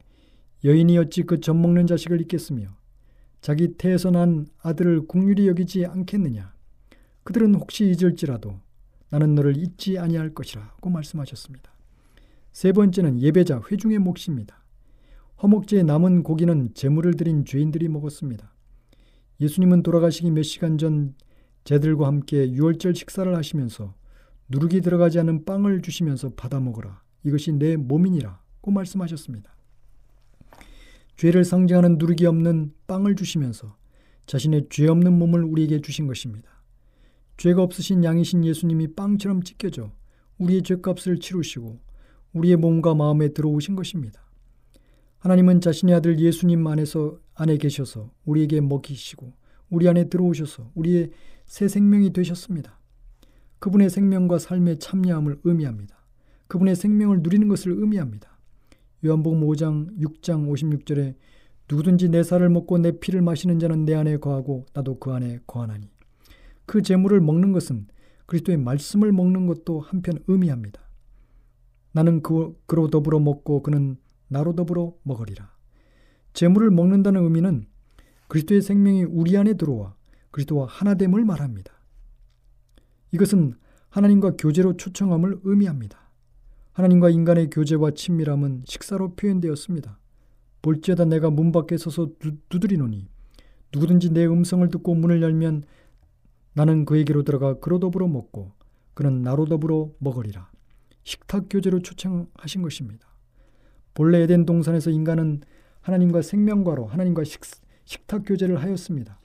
여인이 0.64 0.96
어찌 0.98 1.22
그 1.22 1.40
젖 1.40 1.54
먹는 1.54 1.86
자식을 1.86 2.20
잊겠으며 2.20 2.68
자기 3.40 3.74
태에서 3.76 4.10
난 4.10 4.46
아들을 4.62 5.08
국률이 5.08 5.48
여기지 5.48 5.86
않겠느냐. 5.86 6.54
그들은 7.24 7.54
혹시 7.56 7.86
잊을지라도 7.86 8.60
나는 9.10 9.34
너를 9.34 9.56
잊지 9.56 9.98
아니할 9.98 10.34
것이라고 10.34 10.88
말씀하셨습니다. 10.90 11.72
세 12.52 12.72
번째는 12.72 13.20
예배자 13.20 13.62
회중의 13.70 13.98
몫입니다. 13.98 14.62
허목제에 15.42 15.82
남은 15.82 16.22
고기는 16.22 16.72
제물을 16.74 17.14
드린 17.14 17.44
죄인들이 17.44 17.88
먹었습니다. 17.88 18.52
예수님은 19.40 19.82
돌아가시기 19.82 20.30
몇 20.30 20.44
시간 20.44 20.78
전 20.78 21.14
제들과 21.64 22.06
함께 22.06 22.50
유월절 22.52 22.94
식사를 22.94 23.34
하시면서 23.34 23.94
누룩이 24.48 24.80
들어가지 24.82 25.18
않은 25.18 25.44
빵을 25.44 25.82
주시면서 25.82 26.30
받아 26.36 26.60
먹으라. 26.60 27.02
이것이 27.24 27.52
내 27.52 27.76
몸이니라고 27.76 28.70
말씀하셨습니다. 28.70 29.52
죄를 31.22 31.44
상징하는 31.44 31.98
누룩이 31.98 32.26
없는 32.26 32.72
빵을 32.88 33.14
주시면서 33.14 33.76
자신의 34.26 34.66
죄 34.70 34.88
없는 34.88 35.16
몸을 35.20 35.44
우리에게 35.44 35.80
주신 35.80 36.08
것입니다. 36.08 36.50
죄가 37.36 37.62
없으신 37.62 38.02
양이신 38.02 38.44
예수님이 38.44 38.96
빵처럼 38.96 39.44
찢겨져 39.44 39.92
우리의 40.38 40.64
죄값을 40.64 41.20
치루시고 41.20 41.78
우리의 42.32 42.56
몸과 42.56 42.96
마음에 42.96 43.28
들어오신 43.28 43.76
것입니다. 43.76 44.20
하나님은 45.18 45.60
자신의 45.60 45.94
아들 45.94 46.18
예수님 46.18 46.66
안에서 46.66 47.20
안에 47.34 47.56
계셔서 47.56 48.10
우리에게 48.24 48.60
먹이시고 48.60 49.32
우리 49.70 49.88
안에 49.88 50.08
들어오셔서 50.08 50.72
우리의 50.74 51.12
새 51.46 51.68
생명이 51.68 52.12
되셨습니다. 52.12 52.80
그분의 53.60 53.90
생명과 53.90 54.40
삶의 54.40 54.80
참여함을 54.80 55.38
의미합니다. 55.44 56.04
그분의 56.48 56.74
생명을 56.74 57.20
누리는 57.22 57.46
것을 57.46 57.70
의미합니다. 57.70 58.31
요한복음 59.04 59.40
5장 59.40 59.98
6장 59.98 60.48
56절에 60.48 61.16
누구든지 61.68 62.08
내 62.08 62.22
살을 62.22 62.50
먹고 62.50 62.78
내 62.78 62.98
피를 62.98 63.22
마시는 63.22 63.58
자는 63.58 63.84
내 63.84 63.94
안에 63.94 64.18
거하고 64.18 64.66
나도 64.74 64.98
그 64.98 65.12
안에 65.12 65.40
거하나니 65.46 65.90
그 66.66 66.82
재물을 66.82 67.20
먹는 67.20 67.52
것은 67.52 67.88
그리스도의 68.26 68.58
말씀을 68.58 69.12
먹는 69.12 69.46
것도 69.46 69.80
한편 69.80 70.18
의미합니다. 70.26 70.80
나는 71.92 72.22
그, 72.22 72.56
그로 72.66 72.88
더불어 72.88 73.18
먹고 73.18 73.62
그는 73.62 73.96
나로 74.28 74.54
더불어 74.54 74.94
먹으리라. 75.02 75.52
재물을 76.32 76.70
먹는다는 76.70 77.22
의미는 77.22 77.66
그리스도의 78.28 78.62
생명이 78.62 79.04
우리 79.04 79.36
안에 79.36 79.54
들어와 79.54 79.94
그리스도와 80.30 80.66
하나됨을 80.66 81.24
말합니다. 81.24 81.72
이것은 83.10 83.54
하나님과 83.90 84.36
교제로 84.38 84.76
초청함을 84.76 85.40
의미합니다. 85.44 86.01
하나님과 86.72 87.10
인간의 87.10 87.50
교제와 87.50 87.90
친밀함은 87.90 88.62
식사로 88.64 89.14
표현되었습니다. 89.14 89.98
볼지어다 90.62 91.04
내가 91.04 91.28
문 91.28 91.52
밖에 91.52 91.76
서서 91.76 92.10
두, 92.18 92.60
드리노니 92.60 93.08
누구든지 93.74 94.10
내 94.10 94.26
음성을 94.26 94.66
듣고 94.68 94.94
문을 94.94 95.20
열면 95.20 95.64
나는 96.54 96.84
그에게로 96.84 97.24
들어가 97.24 97.58
그로 97.58 97.78
더불어 97.78 98.06
먹고 98.08 98.52
그는 98.94 99.22
나로 99.22 99.46
더불어 99.46 99.90
먹으리라. 99.98 100.50
식탁 101.04 101.46
교제로 101.50 101.80
초청하신 101.80 102.62
것입니다. 102.62 103.06
본래 103.94 104.20
에덴 104.20 104.46
동산에서 104.46 104.90
인간은 104.90 105.42
하나님과 105.80 106.22
생명과로 106.22 106.86
하나님과 106.86 107.24
식, 107.24 107.40
식탁 107.84 108.22
교제를 108.24 108.62
하였습니다. 108.62 109.18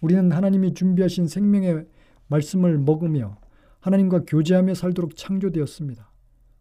우리는 0.00 0.30
하나님이 0.30 0.74
준비하신 0.74 1.26
생명의 1.26 1.86
말씀을 2.28 2.78
먹으며 2.78 3.38
하나님과 3.80 4.24
교제하며 4.26 4.74
살도록 4.74 5.16
창조되었습니다. 5.16 6.07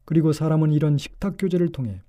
그리고 0.08 0.32
사람은 0.32 0.72
이런 0.72 0.98
식탁 0.98 1.36
교제를 1.38 1.74
통해 1.74 2.02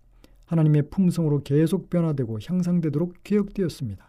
하나님의 0.44 0.88
품성으로 0.88 1.42
계속 1.42 1.90
변화되고 1.90 2.38
향상되도록 2.40 3.24
개혁되었습니다. 3.24 4.08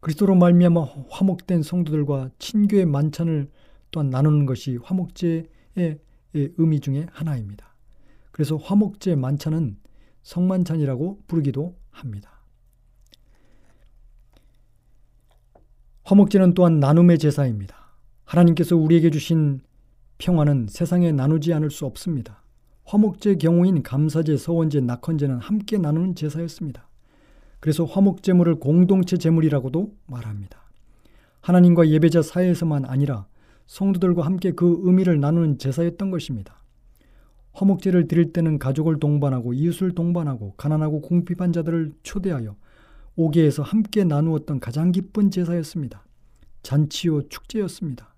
그리스도로 0.00 0.34
말미암아 0.34 0.82
화목된 1.08 1.62
성도들과 1.62 2.30
친교의 2.40 2.84
만찬을 2.84 3.48
또한 3.92 4.10
나누는 4.10 4.44
것이 4.44 4.76
화목제의 4.82 6.00
의미 6.34 6.80
중의 6.80 7.06
하나입니다. 7.12 7.76
그래서 8.32 8.56
화목제 8.56 9.14
만찬은 9.14 9.78
성만찬이라고 10.24 11.22
부르기도 11.28 11.78
합니다. 11.90 12.42
화목제는 16.02 16.54
또한 16.54 16.80
나눔의 16.80 17.20
제사입니다. 17.20 17.94
하나님께서 18.24 18.76
우리에게 18.76 19.10
주신 19.10 19.60
평화는 20.18 20.66
세상에 20.68 21.12
나누지 21.12 21.52
않을 21.52 21.70
수 21.70 21.86
없습니다. 21.86 22.42
화목제 22.84 23.36
경우인 23.36 23.82
감사제, 23.82 24.36
서원제, 24.36 24.80
낙헌제는 24.80 25.38
함께 25.38 25.76
나누는 25.76 26.14
제사였습니다. 26.14 26.88
그래서 27.60 27.84
화목제물을 27.84 28.56
공동체 28.56 29.16
제물이라고도 29.16 29.92
말합니다. 30.06 30.70
하나님과 31.40 31.88
예배자 31.88 32.22
사이에서만 32.22 32.84
아니라 32.84 33.26
성도들과 33.66 34.24
함께 34.24 34.52
그 34.52 34.80
의미를 34.82 35.20
나누는 35.20 35.58
제사였던 35.58 36.10
것입니다. 36.10 36.62
화목제를 37.52 38.06
드릴 38.06 38.32
때는 38.32 38.58
가족을 38.58 39.00
동반하고 39.00 39.54
이웃을 39.54 39.94
동반하고 39.94 40.54
가난하고 40.56 41.00
궁핍한 41.00 41.52
자들을 41.52 41.92
초대하여 42.02 42.56
오게에서 43.16 43.62
함께 43.62 44.04
나누었던 44.04 44.60
가장 44.60 44.92
기쁜 44.92 45.30
제사였습니다. 45.30 46.04
잔치요 46.62 47.28
축제였습니다. 47.28 48.14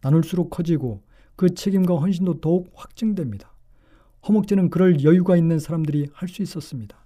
나눌수록 0.00 0.50
커지고 0.50 1.02
그 1.36 1.54
책임과 1.54 1.96
헌신도 1.96 2.40
더욱 2.40 2.70
확증됩니다. 2.74 3.52
화목제는 4.22 4.70
그럴 4.70 5.02
여유가 5.04 5.36
있는 5.36 5.58
사람들이 5.58 6.08
할 6.12 6.28
수 6.28 6.42
있었습니다. 6.42 6.96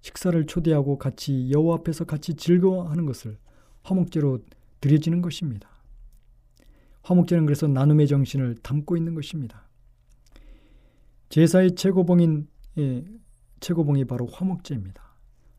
식사를 0.00 0.46
초대하고 0.46 0.98
같이 0.98 1.50
여호와 1.50 1.76
앞에서 1.78 2.04
같이 2.04 2.34
즐거워하는 2.34 3.04
것을 3.06 3.36
화목제로 3.82 4.38
드려지는 4.80 5.22
것입니다. 5.22 5.68
화목제는 7.02 7.46
그래서 7.46 7.66
나눔의 7.66 8.06
정신을 8.06 8.56
담고 8.62 8.96
있는 8.96 9.14
것입니다. 9.14 9.68
제사의 11.30 11.74
최고봉인 11.74 12.46
예, 12.78 13.04
최고봉이 13.60 14.04
바로 14.04 14.26
화목제입니다. 14.26 15.02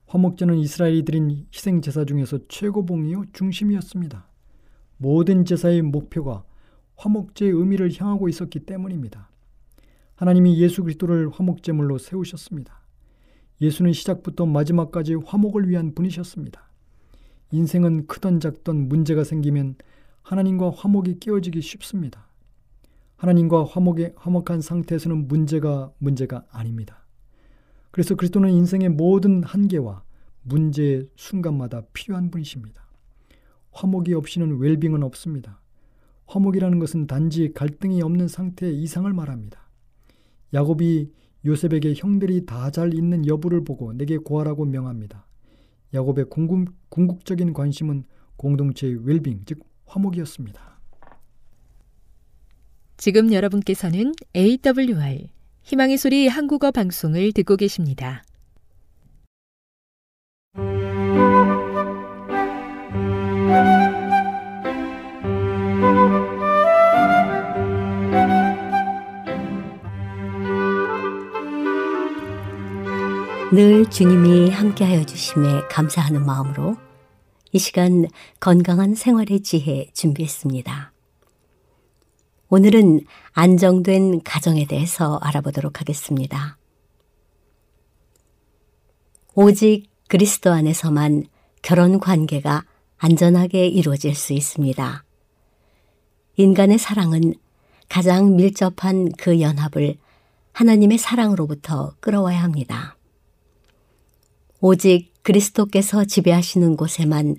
화목제는 0.07 0.57
이스라엘이 0.57 1.03
드린 1.03 1.45
희생 1.53 1.81
제사 1.81 2.05
중에서 2.05 2.39
최고봉이요 2.47 3.25
중심이었습니다. 3.33 4.27
모든 4.97 5.43
제사의 5.45 5.81
목표가 5.81 6.43
화목제의 6.99 7.51
의미를 7.51 7.91
향하고 7.97 8.27
있었기 8.27 8.59
때문입니다. 8.59 9.29
하나님이 10.15 10.59
예수 10.59 10.83
그리스도를 10.83 11.29
화목제물로 11.31 11.97
세우셨습니다. 11.97 12.81
예수는 13.61 13.93
시작부터 13.93 14.45
마지막까지 14.45 15.15
화목을 15.15 15.69
위한 15.69 15.95
분이셨습니다. 15.95 16.69
인생은 17.51 18.07
크던 18.07 18.41
작던 18.41 18.89
문제가 18.89 19.23
생기면 19.23 19.75
하나님과 20.23 20.71
화목이 20.71 21.19
깨어지기 21.19 21.61
쉽습니다. 21.61 22.27
하나님과 23.15 23.65
화목의 23.65 24.13
화목한 24.17 24.61
상태에서는 24.61 25.27
문제가 25.27 25.91
문제가 25.97 26.45
아닙니다. 26.51 27.05
그래서 27.91 28.15
그리스도는 28.15 28.51
인생의 28.51 28.89
모든 28.89 29.43
한계와 29.43 30.03
문제의 30.43 31.09
순간마다 31.15 31.81
필요한 31.93 32.29
분이십니다. 32.29 32.83
화목이 33.71 34.13
없이는 34.13 34.59
웰빙은 34.59 35.03
없습니다. 35.03 35.59
화목이라는 36.29 36.77
것은 36.79 37.07
단지 37.07 37.53
갈등이 37.53 38.01
없는 38.03 38.27
상태의 38.27 38.79
이상을 38.81 39.11
말합니다. 39.11 39.67
야곱이 40.53 41.11
요셉에게 41.45 41.95
형들이 41.95 42.45
다 42.45 42.69
잘 42.69 42.93
있는 42.93 43.25
여부를 43.25 43.63
보고 43.63 43.93
내게 43.93 44.17
구하라고 44.17 44.65
명합니다. 44.65 45.25
야곱의 45.93 46.25
궁극, 46.29 46.71
궁극 46.89 47.25
적인 47.25 47.53
관심은 47.53 48.03
공동체의 48.37 48.99
웰빙, 49.03 49.41
즉 49.45 49.59
화목이었습니다. 49.85 50.79
지금 52.97 53.33
여러분께서는 53.33 54.13
AWR 54.35 55.29
희망의 55.63 55.97
소리 55.97 56.27
한국어 56.27 56.69
방송을 56.71 57.31
듣고 57.31 57.55
계십니다. 57.55 58.23
늘 73.59 73.89
주님이 73.89 74.51
함께하여 74.51 75.03
주심에 75.03 75.63
감사하는 75.69 76.25
마음으로 76.25 76.77
이 77.51 77.59
시간 77.59 78.07
건강한 78.39 78.95
생활의 78.95 79.41
지혜 79.41 79.89
준비했습니다. 79.91 80.93
오늘은 82.47 83.01
안정된 83.33 84.23
가정에 84.23 84.65
대해서 84.65 85.17
알아보도록 85.17 85.81
하겠습니다. 85.81 86.57
오직 89.35 89.89
그리스도 90.07 90.53
안에서만 90.53 91.25
결혼 91.61 91.99
관계가 91.99 92.63
안전하게 92.97 93.67
이루어질 93.67 94.15
수 94.15 94.31
있습니다. 94.31 95.03
인간의 96.37 96.77
사랑은 96.77 97.33
가장 97.89 98.37
밀접한 98.37 99.11
그 99.17 99.41
연합을 99.41 99.97
하나님의 100.53 100.97
사랑으로부터 100.97 101.95
끌어와야 101.99 102.41
합니다. 102.41 102.95
오직 104.61 105.13
그리스도께서 105.23 106.03
지배하시는 106.03 106.75
곳에만 106.75 107.37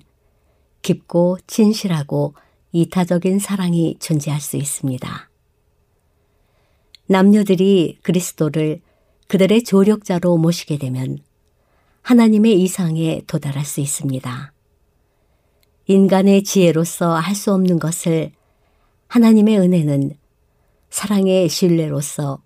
깊고 0.81 1.37
진실하고 1.45 2.33
이타적인 2.71 3.37
사랑이 3.39 3.97
존재할 3.99 4.41
수 4.41 4.57
있습니다. 4.57 5.29
남녀들이 7.05 7.99
그리스도를 8.01 8.81
그들의 9.27 9.63
조력자로 9.63 10.37
모시게 10.37 10.77
되면 10.77 11.19
하나님의 12.01 12.59
이상에 12.61 13.21
도달할 13.27 13.65
수 13.65 13.81
있습니다. 13.81 14.53
인간의 15.87 16.43
지혜로서 16.43 17.15
할 17.15 17.35
수 17.35 17.53
없는 17.53 17.77
것을 17.79 18.31
하나님의 19.07 19.59
은혜는 19.59 20.17
사랑의 20.89 21.49
신뢰로서 21.49 22.41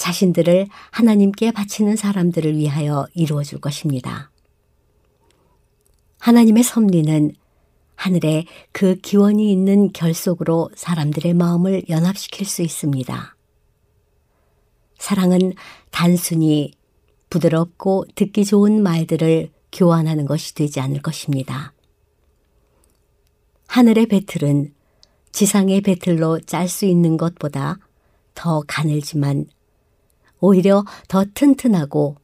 자신들을 0.00 0.66
하나님께 0.92 1.52
바치는 1.52 1.96
사람들을 1.96 2.56
위하여 2.56 3.06
이루어 3.12 3.42
줄 3.42 3.60
것입니다. 3.60 4.30
하나님의 6.20 6.62
섭리는 6.62 7.32
하늘에 7.96 8.46
그 8.72 8.96
기원이 8.96 9.52
있는 9.52 9.92
결속으로 9.92 10.70
사람들의 10.74 11.34
마음을 11.34 11.82
연합시킬 11.90 12.46
수 12.46 12.62
있습니다. 12.62 13.36
사랑은 14.98 15.52
단순히 15.90 16.72
부드럽고 17.28 18.06
듣기 18.14 18.46
좋은 18.46 18.82
말들을 18.82 19.50
교환하는 19.70 20.24
것이 20.24 20.54
되지 20.54 20.80
않을 20.80 21.02
것입니다. 21.02 21.74
하늘의 23.66 24.06
배틀은 24.06 24.72
지상의 25.32 25.82
배틀로 25.82 26.40
짤 26.40 26.68
수 26.68 26.86
있는 26.86 27.18
것보다 27.18 27.78
더 28.34 28.62
가늘지만 28.66 29.44
오히려 30.40 30.84
더 31.08 31.24
튼튼하고 31.34 32.16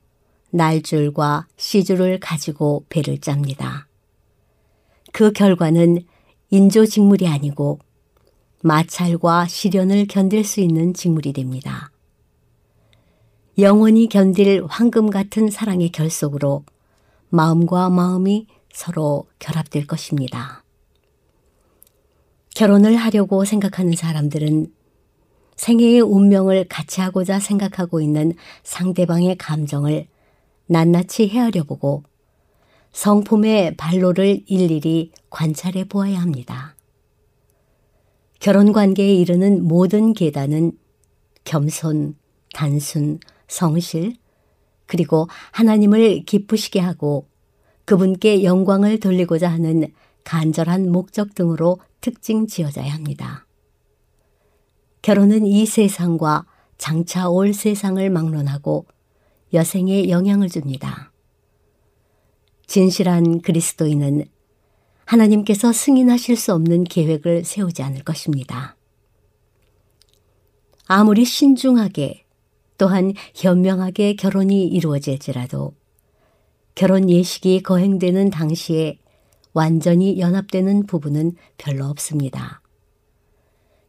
날줄과 0.51 1.47
씨줄을 1.57 2.19
가지고 2.21 2.85
배를 2.89 3.19
짭니다. 3.19 3.87
그 5.13 5.33
결과는 5.33 6.05
인조직물이 6.51 7.27
아니고 7.29 7.79
마찰과 8.63 9.47
시련을 9.47 10.07
견딜 10.07 10.45
수 10.45 10.61
있는 10.61 10.95
직물이 10.95 11.33
됩니다. 11.33 11.91
영원히 13.59 14.09
견딜 14.09 14.65
황금 14.69 15.11
같은 15.11 15.51
사랑의 15.51 15.91
결속으로 15.91 16.65
마음과 17.31 17.91
마음이 17.91 18.47
서로 18.73 19.27
결합될 19.39 19.87
것입니다. 19.87 20.63
결혼을 22.55 22.97
하려고 22.97 23.45
생각하는 23.45 23.95
사람들은 23.95 24.73
생애의 25.57 26.01
운명을 26.01 26.67
같이 26.69 27.01
하고자 27.01 27.41
생각하고 27.41 28.01
있는 28.01 28.33
상대방의 28.63 29.37
감정을 29.37 30.07
낱낱이 30.67 31.29
헤아려 31.29 31.65
보고 31.65 32.05
성품의 32.93 33.77
발로를 33.77 34.43
일일이 34.47 35.13
관찰해 35.31 35.85
보아야 35.85 36.21
합니다. 36.21 36.77
결혼 38.39 38.73
관계에 38.73 39.15
이르는 39.15 39.65
모든 39.65 40.13
계단은 40.13 40.73
겸손, 41.45 42.17
단순, 42.53 43.19
성실, 43.49 44.17
그리고 44.87 45.29
하나님을 45.53 46.25
기쁘시게 46.25 46.81
하고 46.81 47.29
그분께 47.85 48.45
영광을 48.45 48.99
돌리고자 49.01 49.51
하는 49.51 49.93
간절한 50.25 50.91
목적 50.91 51.35
등으로 51.35 51.79
특징 52.01 52.47
지어져야 52.47 52.93
합니다. 52.93 53.46
결혼은 55.07 55.47
이 55.47 55.67
세상과 55.67 56.47
장차 56.79 57.29
올 57.29 57.55
세상을 57.55 58.11
막론하고 58.11 58.87
여생에 59.53 60.09
영향을 60.09 60.49
줍니다. 60.49 61.13
진실한 62.67 63.41
그리스도인은 63.41 64.25
하나님께서 65.05 65.73
승인하실 65.73 66.35
수 66.37 66.53
없는 66.55 66.83
계획을 66.83 67.45
세우지 67.45 67.85
않을 67.85 68.03
것입니다. 68.03 68.75
아무리 70.89 71.25
신중하게 71.25 72.25
또한 72.77 73.13
현명하게 73.37 74.17
결혼이 74.17 74.67
이루어질지라도 74.67 75.73
결혼 76.75 77.09
예식이 77.09 77.63
거행되는 77.63 78.31
당시에 78.31 78.99
완전히 79.53 80.19
연합되는 80.19 80.87
부분은 80.87 81.37
별로 81.59 81.87
없습니다. 81.87 82.61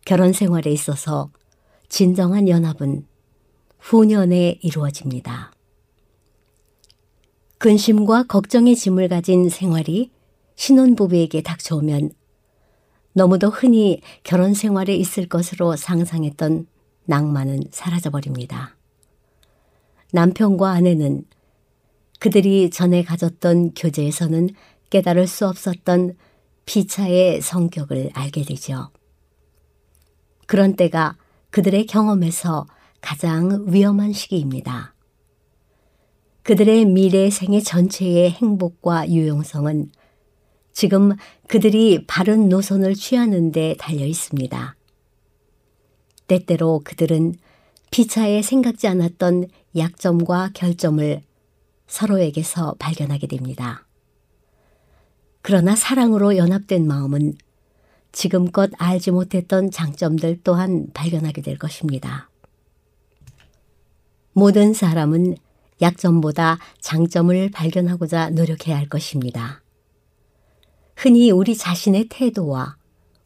결혼 0.07 0.31
생활에 0.31 0.71
있어서 0.71 1.31
진정한 1.89 2.47
연합은 2.47 3.05
후년에 3.77 4.57
이루어집니다. 4.61 5.51
근심과 7.57 8.23
걱정의 8.27 8.77
짐을 8.77 9.09
가진 9.09 9.49
생활이 9.49 10.11
신혼부부에게 10.55 11.41
닥쳐오면 11.41 12.11
너무도 13.11 13.49
흔히 13.49 13.99
결혼 14.23 14.53
생활에 14.53 14.95
있을 14.95 15.27
것으로 15.27 15.75
상상했던 15.75 16.67
낭만은 17.03 17.63
사라져버립니다. 17.71 18.77
남편과 20.13 20.69
아내는 20.69 21.25
그들이 22.19 22.69
전에 22.69 23.03
가졌던 23.03 23.73
교제에서는 23.73 24.51
깨달을 24.89 25.27
수 25.27 25.45
없었던 25.45 26.15
피차의 26.65 27.41
성격을 27.41 28.11
알게 28.13 28.43
되죠. 28.43 28.89
그런 30.47 30.75
때가 30.75 31.15
그들의 31.51 31.85
경험에서 31.85 32.65
가장 33.01 33.65
위험한 33.67 34.13
시기입니다. 34.13 34.95
그들의 36.41 36.85
미래 36.85 37.29
생애 37.29 37.59
전체의 37.59 38.31
행복과 38.31 39.09
유용성은 39.09 39.91
지금 40.71 41.11
그들이 41.47 42.05
바른 42.07 42.49
노선을 42.49 42.95
취하는 42.95 43.51
데 43.51 43.75
달려 43.77 44.05
있습니다. 44.05 44.75
때때로 46.27 46.81
그들은 46.83 47.35
피차에 47.91 48.41
생각지 48.41 48.87
않았던 48.87 49.47
약점과 49.75 50.51
결점을 50.53 51.21
서로에게서 51.87 52.75
발견하게 52.79 53.27
됩니다. 53.27 53.85
그러나 55.41 55.75
사랑으로 55.75 56.37
연합된 56.37 56.85
마음은 56.85 57.33
지금껏 58.11 58.71
알지 58.77 59.11
못했던 59.11 59.69
장점들 59.71 60.41
또한 60.43 60.87
발견하게 60.93 61.41
될 61.41 61.57
것입니다. 61.57 62.29
모든 64.33 64.73
사람은 64.73 65.35
약점보다 65.81 66.59
장점을 66.79 67.51
발견하고자 67.51 68.31
노력해야 68.31 68.77
할 68.77 68.87
것입니다. 68.89 69.61
흔히 70.95 71.31
우리 71.31 71.55
자신의 71.55 72.07
태도와 72.09 72.77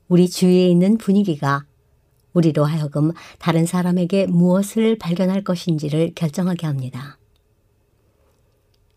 우리 0.08 0.30
주위에 0.30 0.68
있는 0.68 0.98
분위기가 0.98 1.66
우리로 2.34 2.66
하여금 2.66 3.12
다른 3.40 3.66
사람에게 3.66 4.28
무엇을 4.28 4.98
발견할 4.98 5.44
것인지를 5.44 6.14
결정하게 6.16 6.68
합니다. 6.68 7.18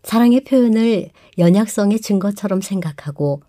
사랑의 0.03 0.43
표현을 0.43 1.09
연약성의 1.37 1.99
증거처럼 1.99 2.61
생각하고 2.61 3.41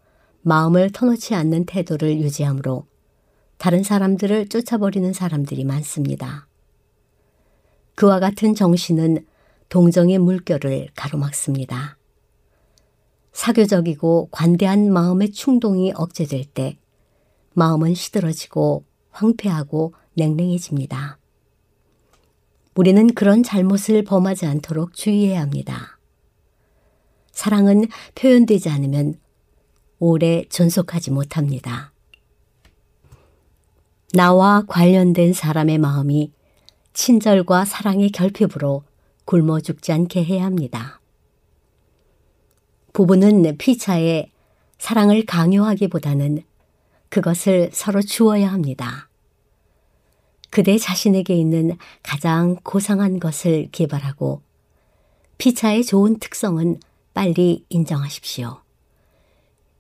마음을 0.49 0.93
터놓지 0.93 1.35
않는 1.35 1.67
태도를 1.67 2.21
유지하므로 2.21 2.87
다른 3.59 3.83
사람들을 3.83 4.49
쫓아버리는 4.49 5.13
사람들이 5.13 5.65
많습니다. 5.65 6.47
그와 7.97 8.21
같은 8.21 8.55
정신은 8.55 9.27
동정의 9.69 10.19
물결을 10.19 10.91
가로막습니다. 10.95 11.99
사교적이고 13.33 14.29
관대한 14.31 14.93
마음의 14.93 15.33
충동이 15.33 15.93
억제될 15.97 16.45
때 16.45 16.79
마음은 17.55 17.95
시들어지고 17.95 18.85
황폐하고 19.11 19.95
냉랭해집니다. 20.15 21.19
우리는 22.77 23.13
그런 23.15 23.43
잘못을 23.43 24.05
범하지 24.05 24.47
않도록 24.47 24.95
주의해야 24.95 25.41
합니다. 25.41 25.99
사랑은 27.33 27.87
표현되지 28.15 28.69
않으면 28.69 29.19
오래 29.99 30.45
존속하지 30.49 31.11
못합니다. 31.11 31.93
나와 34.13 34.65
관련된 34.67 35.33
사람의 35.33 35.79
마음이 35.79 36.33
친절과 36.93 37.65
사랑의 37.65 38.11
결핍으로 38.11 38.85
굶어 39.25 39.61
죽지 39.61 39.93
않게 39.93 40.25
해야 40.25 40.45
합니다. 40.45 41.01
부부는 42.93 43.59
피차에 43.59 44.31
사랑을 44.79 45.27
강요하기보다는 45.27 46.43
그것을 47.09 47.71
서로 47.73 48.01
주어야 48.01 48.51
합니다. 48.51 49.09
그대 50.51 50.79
자신에게 50.79 51.35
있는 51.35 51.77
가장 52.03 52.57
고상한 52.63 53.21
것을 53.21 53.69
개발하고 53.73 54.41
피차의 55.39 55.85
좋은 55.85 56.19
특성은 56.19 56.81
빨리 57.13 57.65
인정하십시오. 57.69 58.66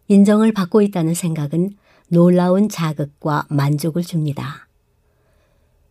인정을 0.08 0.52
받고 0.52 0.82
있다는 0.82 1.14
생각은 1.14 1.70
놀라운 2.08 2.68
자극과 2.68 3.46
만족을 3.50 4.02
줍니다. 4.02 4.68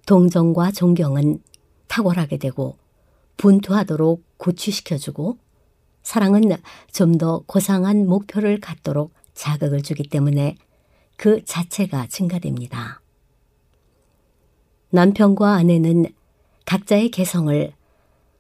동정과 0.05 0.71
존경은 0.71 1.41
탁월하게 1.87 2.37
되고 2.37 2.77
분투하도록 3.37 4.23
고취시켜주고 4.37 5.37
사랑은 6.03 6.43
좀 6.91 7.17
더 7.17 7.43
고상한 7.47 8.07
목표를 8.07 8.59
갖도록 8.59 9.13
자극을 9.33 9.81
주기 9.81 10.07
때문에 10.07 10.55
그 11.17 11.43
자체가 11.43 12.07
증가됩니다. 12.07 13.01
남편과 14.91 15.53
아내는 15.53 16.05
각자의 16.65 17.09
개성을 17.09 17.73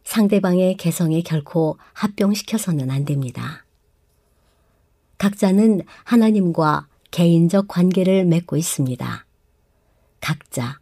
상대방의 0.03 0.77
개성에 0.77 1.21
결코 1.21 1.77
합병시켜서는 1.93 2.91
안 2.91 3.03
됩니다. 3.03 3.64
각자는 5.17 5.81
하나님과 6.03 6.87
개인적 7.11 7.67
관계를 7.67 8.25
맺고 8.25 8.57
있습니다. 8.57 9.25
각자 10.19 10.79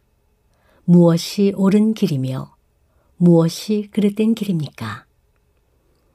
무엇이 0.84 1.52
옳은 1.56 1.94
길이며 1.94 2.54
무엇이 3.16 3.88
그릇된 3.92 4.34
길입니까? 4.34 5.04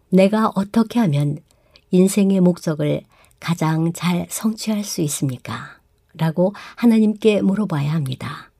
내가 0.10 0.52
어떻게 0.56 1.00
하면 1.00 1.40
인생의 1.92 2.42
목적을 2.42 3.04
가장 3.40 3.94
잘 3.94 4.28
성취할 4.30 4.84
수 4.84 5.02
있습니까? 5.02 5.80
라고 6.14 6.54
하나님께 6.76 7.42
물어봐야 7.42 7.94
합니다. 7.94 8.52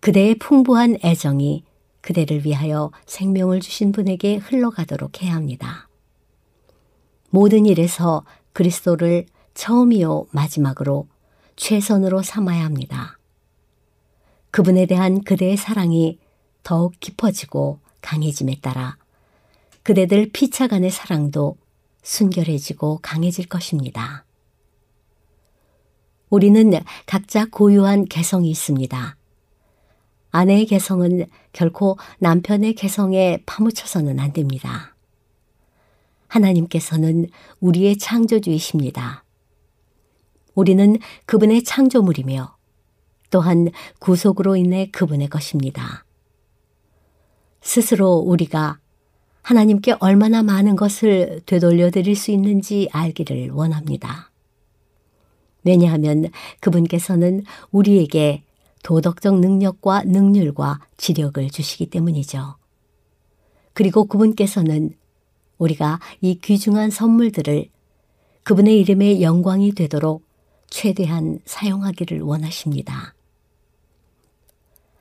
그대의 0.00 0.34
풍부한 0.34 0.98
애정이 1.04 1.64
그대를 2.00 2.44
위하여 2.44 2.90
생명을 3.06 3.60
주신 3.60 3.92
분에게 3.92 4.36
흘러가도록 4.36 5.22
해야 5.22 5.34
합니다. 5.34 5.88
모든 7.32 7.64
일에서 7.64 8.24
그리스도를 8.52 9.24
처음이요 9.54 10.26
마지막으로 10.32 11.08
최선으로 11.56 12.22
삼아야 12.22 12.62
합니다. 12.62 13.18
그분에 14.50 14.84
대한 14.84 15.24
그대의 15.24 15.56
사랑이 15.56 16.18
더욱 16.62 16.92
깊어지고 17.00 17.80
강해짐에 18.02 18.56
따라 18.60 18.98
그대들 19.82 20.28
피차 20.30 20.68
간의 20.68 20.90
사랑도 20.90 21.56
순결해지고 22.02 22.98
강해질 23.00 23.48
것입니다. 23.48 24.26
우리는 26.28 26.70
각자 27.06 27.46
고유한 27.46 28.04
개성이 28.04 28.50
있습니다. 28.50 29.16
아내의 30.32 30.66
개성은 30.66 31.24
결코 31.54 31.96
남편의 32.18 32.74
개성에 32.74 33.42
파묻혀서는 33.46 34.20
안 34.20 34.34
됩니다. 34.34 34.91
하나님께서는 36.32 37.26
우리의 37.60 37.98
창조주이십니다. 37.98 39.24
우리는 40.54 40.96
그분의 41.26 41.64
창조물이며 41.64 42.56
또한 43.30 43.68
구속으로 43.98 44.56
인해 44.56 44.90
그분의 44.90 45.28
것입니다. 45.28 46.04
스스로 47.60 48.14
우리가 48.16 48.78
하나님께 49.42 49.96
얼마나 50.00 50.42
많은 50.42 50.76
것을 50.76 51.42
되돌려 51.46 51.90
드릴 51.90 52.16
수 52.16 52.30
있는지 52.30 52.88
알기를 52.92 53.50
원합니다. 53.50 54.30
왜냐하면 55.64 56.30
그분께서는 56.60 57.44
우리에게 57.70 58.42
도덕적 58.82 59.38
능력과 59.40 60.04
능률과 60.04 60.80
지력을 60.96 61.48
주시기 61.50 61.86
때문이죠. 61.86 62.56
그리고 63.72 64.04
그분께서는 64.04 64.96
우리가 65.62 66.00
이 66.20 66.38
귀중한 66.40 66.90
선물들을 66.90 67.68
그분의 68.42 68.80
이름의 68.80 69.22
영광이 69.22 69.72
되도록 69.72 70.24
최대한 70.68 71.38
사용하기를 71.44 72.22
원하십니다. 72.22 73.14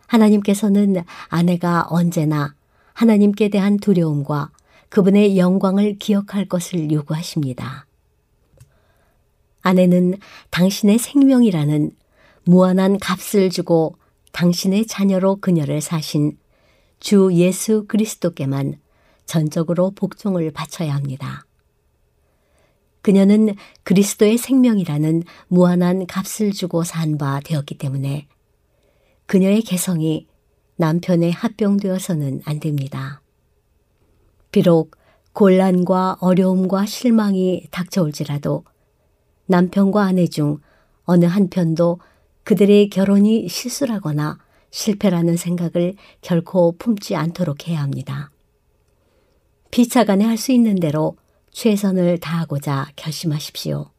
하나님께서는 0.08 1.04
아내가 1.30 1.88
언제나 1.89 2.54
하나님께 2.93 3.50
대한 3.50 3.78
두려움과 3.78 4.52
그분의 4.89 5.38
영광을 5.38 5.97
기억할 5.97 6.45
것을 6.45 6.91
요구하십니다. 6.91 7.88
아내는 9.62 10.15
당신의 10.50 10.97
생명이라는 10.97 11.91
무한한 12.43 13.00
값을 13.00 13.50
주고 13.50 13.95
당신의 14.34 14.88
자녀로 14.88 15.38
그녀를 15.38 15.80
사신 15.82 16.38
주 17.00 17.30
예수 17.34 17.86
그리스도께만 17.88 18.81
전적으로 19.32 19.91
복종을 19.91 20.52
바쳐야 20.52 20.94
합니다. 20.94 21.46
그녀는 23.02 23.56
그리스도의 23.84 24.38
생명이라는 24.38 25.24
무한한 25.48 26.06
값을 26.06 26.52
주고 26.52 26.84
산 26.84 27.17
바 27.17 27.39
되었기 27.39 27.78
때문에 27.78 28.28
그녀의 29.28 29.62
개성이 29.62 30.28
남편의 30.76 31.32
합병되어서는 31.32 32.41
안 32.44 32.60
됩니다. 32.60 33.22
비록 34.52 34.98
곤란과 35.32 36.17
어려움과 36.20 36.86
실망이 36.86 37.67
닥쳐올지라도 37.72 38.65
남편과 39.46 40.04
아내 40.04 40.28
중 40.28 40.60
어느 41.06 41.24
한편도 41.24 42.02
그들의 42.44 42.89
결혼이 42.89 43.48
실수라거나 43.48 44.39
실패라는 44.72 45.38
생각을 45.38 45.96
결코 46.20 46.74
품지 46.78 47.15
않도록 47.15 47.70
해야 47.70 47.82
합니다. 47.82 48.30
피차간에 49.72 50.26
할 50.26 50.38
수 50.38 50.52
있는 50.52 50.76
대로 50.76 51.16
최선을 51.52 52.20
다하고자 52.20 52.92
결심하십시오. 52.96 53.90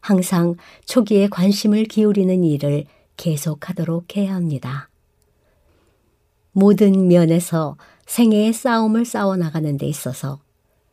항상 0.00 0.56
초기에 0.84 1.28
관심을 1.28 1.84
기울이는 1.84 2.42
일을 2.44 2.84
계속하도록 3.16 4.16
해야 4.16 4.34
합니다. 4.34 4.88
모든 6.50 7.08
면에서 7.08 7.76
생애의 8.06 8.52
싸움을 8.52 9.04
싸워나가는 9.04 9.76
데 9.78 9.86
있어서 9.86 10.40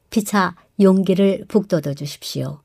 피차 0.10 0.56
용기를 0.80 1.45
북돋워 1.47 1.93
주십시오. 1.95 2.62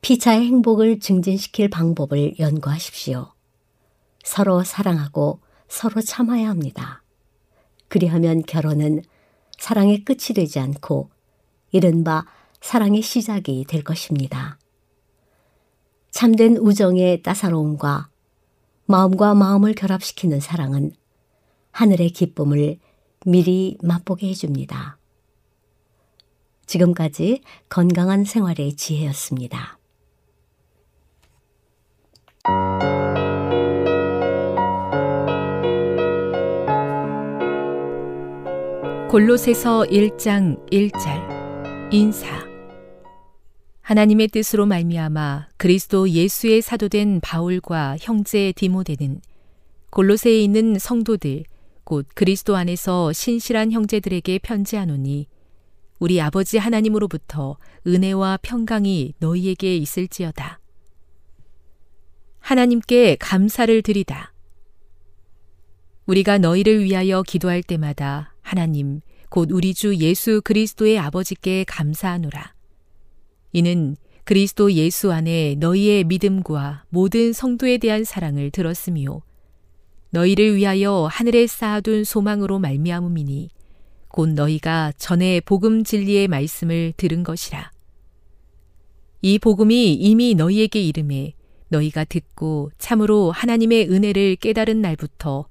피차의 0.00 0.46
행복을 0.46 1.00
증진시킬 1.00 1.68
방법을 1.68 2.38
연구하십시오. 2.38 3.32
서로 4.22 4.62
사랑하고 4.62 5.40
서로 5.68 6.00
참아야 6.00 6.48
합니다. 6.48 7.02
그리하면 7.88 8.42
결혼은 8.42 9.02
사랑의 9.58 10.04
끝이 10.04 10.34
되지 10.34 10.58
않고 10.60 11.10
이른바 11.70 12.24
사랑의 12.60 13.02
시작이 13.02 13.66
될 13.68 13.84
것입니다. 13.84 14.58
참된 16.10 16.56
우정의 16.56 17.22
따사로움과 17.22 18.08
마음과 18.86 19.34
마음을 19.34 19.74
결합시키는 19.74 20.40
사랑은 20.40 20.92
하늘의 21.72 22.10
기쁨을 22.10 22.78
미리 23.26 23.76
맛보게 23.82 24.28
해줍니다. 24.28 24.98
지금까지 26.66 27.42
건강한 27.68 28.24
생활의 28.24 28.76
지혜였습니다. 28.76 29.77
골로새서 39.10 39.84
1장 39.84 40.68
1절 40.70 41.94
인사 41.94 42.46
하나님의 43.80 44.28
뜻으로 44.28 44.66
말미암아 44.66 45.48
그리스도 45.56 46.10
예수의 46.10 46.60
사도된 46.60 47.20
바울과 47.22 47.96
형제 47.98 48.52
디모데는 48.52 49.22
골로새에 49.92 50.38
있는 50.38 50.78
성도들 50.78 51.44
곧 51.84 52.06
그리스도 52.14 52.54
안에서 52.54 53.14
신실한 53.14 53.72
형제들에게 53.72 54.40
편지하노니 54.40 55.26
우리 56.00 56.20
아버지 56.20 56.58
하나님으로부터 56.58 57.56
은혜와 57.86 58.40
평강이 58.42 59.14
너희에게 59.20 59.74
있을지어다. 59.78 60.60
하나님께 62.40 63.16
감사를 63.16 63.80
드리다. 63.80 64.34
우리가 66.04 66.36
너희를 66.36 66.84
위하여 66.84 67.22
기도할 67.22 67.62
때마다 67.62 68.34
하나님, 68.48 69.02
곧 69.28 69.50
우리 69.52 69.74
주 69.74 69.94
예수 69.96 70.40
그리스도의 70.42 70.98
아버지께 70.98 71.64
감사하노라. 71.68 72.54
이는 73.52 73.94
그리스도 74.24 74.72
예수 74.72 75.12
안에 75.12 75.56
너희의 75.56 76.04
믿음과 76.04 76.84
모든 76.88 77.34
성도에 77.34 77.76
대한 77.76 78.04
사랑을 78.04 78.50
들었으며 78.50 79.20
너희를 80.12 80.56
위하여 80.56 81.06
하늘에 81.10 81.46
쌓아둔 81.46 82.04
소망으로 82.04 82.58
말미암음이니 82.58 83.50
곧 84.08 84.30
너희가 84.30 84.92
전에 84.96 85.40
복음 85.40 85.84
진리의 85.84 86.28
말씀을 86.28 86.94
들은 86.96 87.24
것이라. 87.24 87.70
이 89.20 89.38
복음이 89.38 89.92
이미 89.92 90.34
너희에게 90.34 90.80
이름에 90.80 91.34
너희가 91.68 92.04
듣고 92.04 92.70
참으로 92.78 93.30
하나님의 93.30 93.90
은혜를 93.90 94.36
깨달은 94.36 94.80
날부터 94.80 95.48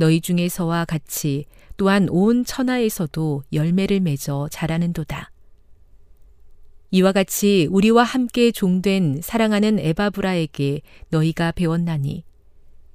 너희 0.00 0.22
중에서와 0.22 0.86
같이 0.86 1.44
또한 1.76 2.08
온 2.08 2.42
천하에서도 2.42 3.42
열매를 3.52 4.00
맺어 4.00 4.48
자라는도다. 4.50 5.30
이와 6.90 7.12
같이 7.12 7.68
우리와 7.70 8.02
함께 8.02 8.50
종된 8.50 9.20
사랑하는 9.22 9.78
에바브라에게 9.78 10.80
너희가 11.10 11.52
배웠나니 11.52 12.24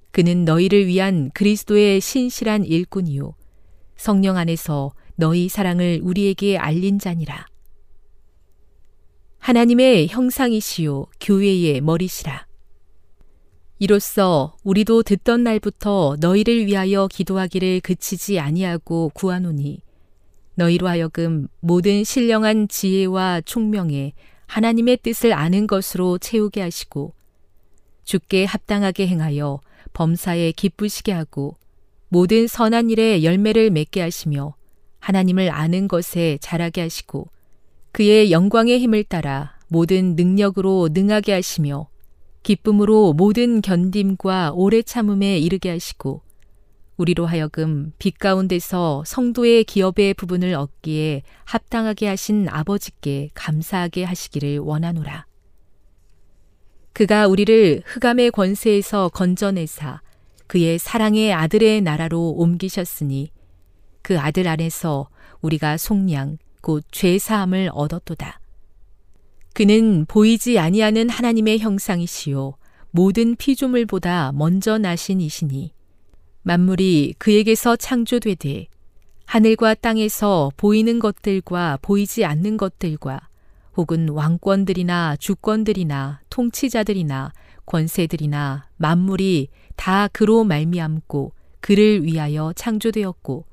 그는 0.10 0.46
너희를 0.46 0.88
위한 0.88 1.30
그리스도의 1.36 2.02
신실한 2.02 2.66
일꾼이요 2.66 3.36
성령 3.96 4.38
안에서 4.38 4.92
너희 5.16 5.48
사랑을 5.48 6.02
우리에게 6.02 6.58
알린 6.58 6.98
자니라. 6.98 7.46
하나님의 9.38 10.08
형상이시요 10.08 11.06
교회의 11.22 11.82
머리시라. 11.82 12.48
이로써 13.78 14.56
우리도 14.64 15.04
듣던 15.04 15.44
날부터 15.44 16.16
너희를 16.22 16.66
위하여 16.66 17.08
기도하기를 17.08 17.82
그치지 17.82 18.40
아니하고 18.40 19.12
구하노니 19.14 19.82
너희로 20.56 20.88
하여금 20.88 21.50
모든 21.60 22.06
신령한 22.06 22.70
지혜와 22.70 23.42
총명에 23.42 24.14
하나님의 24.48 25.00
뜻을 25.04 25.34
아는 25.34 25.68
것으로 25.68 26.18
채우게 26.18 26.62
하시고 26.62 27.14
주께 28.06 28.46
합당하게 28.46 29.08
행하여 29.08 29.60
범사에 29.92 30.54
기쁘시게 30.54 31.12
하고 31.12 31.58
모든 32.08 32.48
선한 32.48 32.92
일에 32.92 33.24
열매를 33.24 33.72
맺게 33.72 34.00
하시며 34.00 34.56
하나님을 35.00 35.52
아는 35.52 35.90
것에 35.90 36.38
자라게 36.40 36.82
하시고 36.82 37.28
그의 37.92 38.32
영광의 38.32 38.80
힘을 38.80 39.04
따라 39.04 39.58
모든 39.68 40.16
능력으로 40.16 40.90
능하게 40.94 41.34
하시며 41.34 41.90
기쁨으로 42.46 43.14
모든 43.14 43.60
견딤과 43.60 44.52
오래 44.54 44.84
참음에 44.84 45.40
이르게 45.40 45.72
하시고 45.72 46.22
우리로 46.96 47.26
하여금 47.26 47.92
빛 47.98 48.20
가운데서 48.20 49.04
성도의 49.04 49.64
기업의 49.64 50.14
부분을 50.14 50.54
얻기에 50.54 51.24
합당하게 51.44 52.08
하신 52.08 52.48
아버지께 52.48 53.32
감사하게 53.34 54.04
하시기를 54.04 54.60
원하노라. 54.60 55.26
그가 56.94 57.26
우리를 57.26 57.82
흑암의 57.84 58.30
권세에서 58.30 59.10
건져내사 59.10 60.02
그의 60.46 60.78
사랑의 60.78 61.34
아들의 61.34 61.82
나라로 61.82 62.30
옮기셨으니 62.38 63.32
그 64.04 64.20
아들 64.20 64.48
안에서 64.48 65.10
우리가 65.42 65.78
속량 65.78 66.38
곧 66.62 66.84
죄사함을 66.92 67.72
얻었도다. 67.74 68.40
그는 69.56 70.06
보이지 70.10 70.60
아니하는 70.60 71.08
하나님의 71.08 71.60
형상이시요 71.60 72.56
모든 72.92 73.38
피조물보다 73.38 74.34
먼저 74.34 74.78
나신 74.78 75.22
이시니 75.22 75.72
만물이 76.42 77.16
그에게서 77.20 77.78
창조되되 77.78 78.68
하늘과 79.26 79.76
땅에서 79.76 80.52
보이는 80.58 81.00
것들과 81.00 81.80
보이지 81.82 82.26
않는 82.26 82.58
것들과 82.58 83.30
혹은 83.78 84.10
왕권들이나 84.10 85.16
주권들이나 85.16 86.20
통치자들이나 86.30 87.32
권세들이나 87.66 88.68
만물이 88.76 89.48
다 89.78 90.10
그로 90.10 90.44
말미암고 90.44 91.32
그를 91.62 92.04
위하여 92.04 92.52
창조되었고 92.58 93.46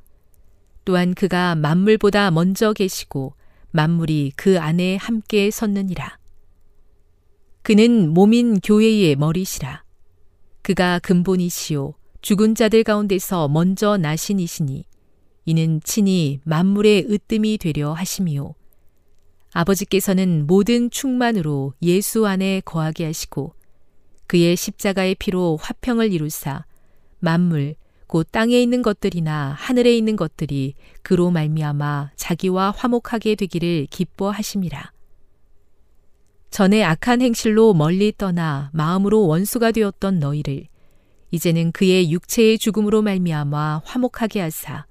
또한 0.84 1.14
그가 1.14 1.54
만물보다 1.54 2.32
먼저 2.32 2.72
계시고 2.72 3.34
만물이 3.72 4.32
그 4.36 4.60
안에 4.60 4.96
함께 4.96 5.50
섰느니라. 5.50 6.18
그는 7.62 8.12
몸인 8.12 8.60
교회의 8.60 9.16
머리시라. 9.16 9.84
그가 10.62 11.00
근본이시요 11.00 11.94
죽은 12.20 12.54
자들 12.54 12.84
가운데서 12.84 13.48
먼저 13.48 13.96
나신 13.96 14.38
이시니 14.38 14.84
이는 15.44 15.80
친히 15.82 16.38
만물의 16.44 17.06
으뜸이 17.10 17.58
되려 17.58 17.92
하심이요 17.92 18.54
아버지께서는 19.52 20.46
모든 20.46 20.88
충만으로 20.88 21.74
예수 21.82 22.26
안에 22.26 22.62
거하게 22.64 23.06
하시고 23.06 23.54
그의 24.28 24.56
십자가의 24.56 25.16
피로 25.16 25.58
화평을 25.60 26.12
이루사 26.12 26.64
만물 27.18 27.74
곧 28.12 28.28
땅에 28.30 28.60
있는 28.60 28.82
것들이나 28.82 29.56
하늘에 29.58 29.96
있는 29.96 30.16
것들이 30.16 30.74
그로 31.00 31.30
말미암아 31.30 32.10
자기와 32.14 32.72
화목하게 32.72 33.36
되기를 33.36 33.86
기뻐하심이라. 33.88 34.92
전에 36.50 36.84
악한 36.84 37.22
행실로 37.22 37.72
멀리 37.72 38.12
떠나 38.14 38.68
마음으로 38.74 39.26
원수가 39.26 39.70
되었던 39.72 40.18
너희를 40.18 40.66
이제는 41.30 41.72
그의 41.72 42.12
육체의 42.12 42.58
죽음으로 42.58 43.00
말미암아 43.00 43.80
화목하게 43.86 44.40
하사 44.42 44.84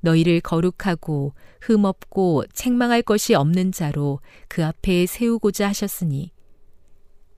너희를 0.00 0.42
거룩하고 0.42 1.32
흠없고 1.62 2.44
책망할 2.52 3.00
것이 3.00 3.32
없는 3.32 3.72
자로 3.72 4.20
그 4.48 4.66
앞에 4.66 5.06
세우고자 5.06 5.68
하셨으니 5.68 6.30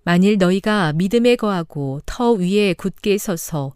만일 0.02 0.38
너희가 0.38 0.94
믿음에 0.94 1.36
거하고 1.36 2.00
터 2.06 2.32
위에 2.32 2.74
굳게 2.74 3.18
서서 3.18 3.74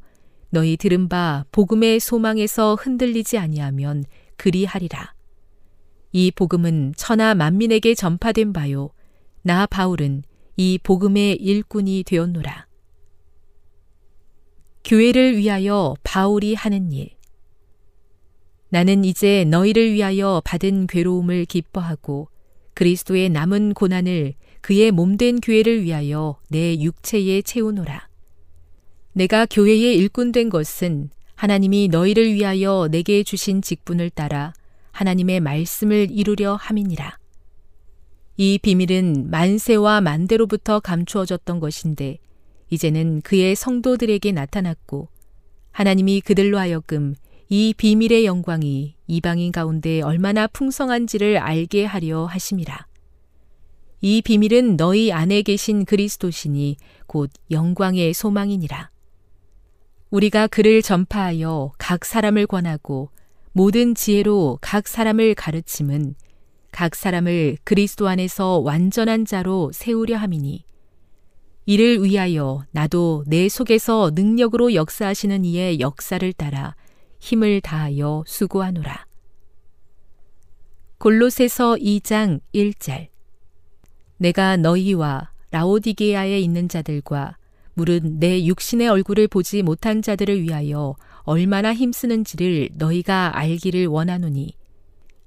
너희 0.50 0.76
들은 0.76 1.08
바 1.08 1.44
복음의 1.52 2.00
소망에서 2.00 2.74
흔들리지 2.76 3.38
아니하면 3.38 4.04
그리하리라. 4.36 5.14
이 6.12 6.30
복음은 6.30 6.94
천하 6.96 7.34
만민에게 7.34 7.94
전파된 7.94 8.52
바요. 8.52 8.90
나 9.42 9.66
바울은 9.66 10.22
이 10.56 10.78
복음의 10.82 11.36
일꾼이 11.36 12.04
되었노라. 12.04 12.66
교회를 14.84 15.36
위하여 15.36 15.94
바울이 16.02 16.54
하는 16.54 16.92
일. 16.92 17.10
나는 18.68 19.04
이제 19.04 19.44
너희를 19.44 19.92
위하여 19.92 20.40
받은 20.44 20.86
괴로움을 20.86 21.44
기뻐하고 21.44 22.28
그리스도의 22.74 23.30
남은 23.30 23.74
고난을 23.74 24.34
그의 24.60 24.90
몸된 24.90 25.40
교회를 25.40 25.82
위하여 25.82 26.38
내 26.48 26.78
육체에 26.78 27.42
채우노라. 27.42 28.05
내가 29.16 29.46
교회의 29.46 29.96
일꾼 29.96 30.30
된 30.30 30.50
것은 30.50 31.08
하나님이 31.36 31.88
너희를 31.88 32.34
위하여 32.34 32.86
내게 32.90 33.22
주신 33.22 33.62
직분을 33.62 34.10
따라 34.10 34.52
하나님의 34.92 35.40
말씀을 35.40 36.08
이루려 36.10 36.54
함이니라. 36.54 37.16
이 38.36 38.58
비밀은 38.58 39.30
만세와 39.30 40.02
만대로부터 40.02 40.80
감추어졌던 40.80 41.60
것인데 41.60 42.18
이제는 42.68 43.22
그의 43.22 43.56
성도들에게 43.56 44.32
나타났고 44.32 45.08
하나님이 45.72 46.20
그들로 46.20 46.58
하여금 46.58 47.14
이 47.48 47.72
비밀의 47.74 48.26
영광이 48.26 48.96
이방인 49.06 49.50
가운데 49.50 50.02
얼마나 50.02 50.46
풍성한지를 50.46 51.38
알게 51.38 51.86
하려 51.86 52.26
하심이라. 52.26 52.86
이 54.02 54.20
비밀은 54.20 54.76
너희 54.76 55.10
안에 55.10 55.40
계신 55.40 55.86
그리스도시니 55.86 56.76
곧 57.06 57.30
영광의 57.50 58.12
소망이니라. 58.12 58.90
우리가 60.10 60.46
그를 60.46 60.82
전파하여 60.82 61.72
각 61.78 62.04
사람을 62.04 62.46
권하고 62.46 63.10
모든 63.52 63.94
지혜로 63.94 64.58
각 64.60 64.86
사람을 64.86 65.34
가르침은 65.34 66.14
각 66.70 66.94
사람을 66.94 67.56
그리스도 67.64 68.06
안에서 68.06 68.58
완전한 68.58 69.24
자로 69.24 69.72
세우려 69.72 70.16
함이니 70.16 70.64
이를 71.64 72.04
위하여 72.04 72.64
나도 72.70 73.24
내 73.26 73.48
속에서 73.48 74.12
능력으로 74.14 74.74
역사하시는 74.74 75.44
이의 75.44 75.80
역사를 75.80 76.32
따라 76.34 76.76
힘을 77.18 77.60
다하여 77.60 78.22
수고하노라. 78.26 79.06
골로새서 80.98 81.76
2장 81.76 82.40
1절 82.54 83.08
내가 84.18 84.56
너희와 84.56 85.32
라오디게아에 85.50 86.38
있는 86.38 86.68
자들과 86.68 87.36
물은 87.76 88.20
내 88.20 88.44
육신의 88.46 88.88
얼굴을 88.88 89.28
보지 89.28 89.62
못한 89.62 90.00
자들을 90.00 90.42
위하여 90.42 90.96
얼마나 91.24 91.74
힘쓰는지를 91.74 92.70
너희가 92.72 93.38
알기를 93.38 93.86
원하노니 93.86 94.54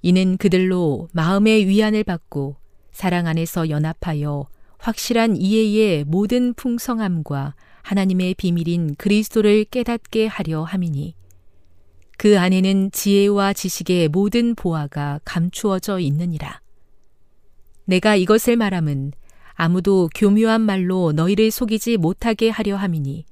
이는 0.01 0.37
그들로 0.37 1.09
마음의 1.13 1.67
위안을 1.67 2.03
받고 2.03 2.55
사랑 2.91 3.27
안에서 3.27 3.69
연합하여 3.69 4.47
확실한 4.79 5.37
이해의 5.37 6.05
모든 6.05 6.55
풍성함과 6.55 7.53
하나님의 7.83 8.33
비밀인 8.33 8.95
그리스도를 8.95 9.65
깨닫게 9.65 10.25
하려 10.25 10.63
함이니 10.63 11.13
그 12.17 12.39
안에는 12.39 12.91
지혜와 12.91 13.53
지식의 13.53 14.09
모든 14.09 14.55
보화가 14.55 15.21
감추어져 15.23 15.99
있느니라. 15.99 16.61
내가 17.85 18.15
이것을 18.15 18.57
말함은 18.57 19.11
아무도 19.61 20.09
교묘한 20.15 20.61
말로 20.61 21.11
너희를 21.11 21.51
속이지 21.51 21.97
못하게 21.97 22.49
하려 22.49 22.77
함이니 22.77 23.25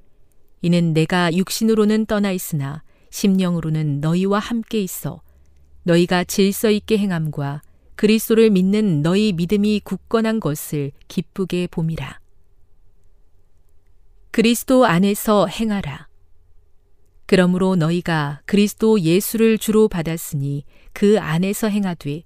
이는 0.62 0.94
내가 0.94 1.34
육신으로는 1.34 2.06
떠나 2.06 2.34
있으나 2.34 2.84
심령으로는 3.12 4.02
너희와 4.02 4.40
함께 4.40 4.82
있어 4.82 5.22
너희가 5.84 6.26
질서 6.26 6.70
있게 6.70 6.98
행함과 6.98 7.62
그리스도를 7.96 8.50
믿는 8.50 9.04
너희 9.04 9.32
믿음이 9.32 9.80
굳건한 9.86 10.42
것을 10.42 10.92
기쁘게 11.08 11.68
봄이라. 11.72 12.20
그리스도 14.32 14.86
안에서 14.86 15.48
행하라. 15.48 16.10
그러므로 17.26 17.78
너희가 17.78 18.42
그리스도 18.46 19.00
예수를 19.00 19.58
주로 19.58 19.88
받았으니 19.88 20.66
그 20.92 21.22
안에서 21.22 21.70
행하되 21.70 22.24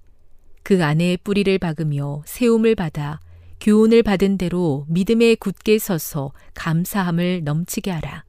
그 0.64 0.84
안에 0.84 1.18
뿌리를 1.18 1.56
박으며 1.60 2.22
세움을 2.26 2.74
받아 2.74 3.20
교훈을 3.62 4.02
받은 4.02 4.38
대로 4.38 4.84
믿음에 4.88 5.36
굳게 5.36 5.78
서서 5.78 6.32
감사함을 6.54 7.44
넘치게 7.44 7.92
하라. 7.92 8.24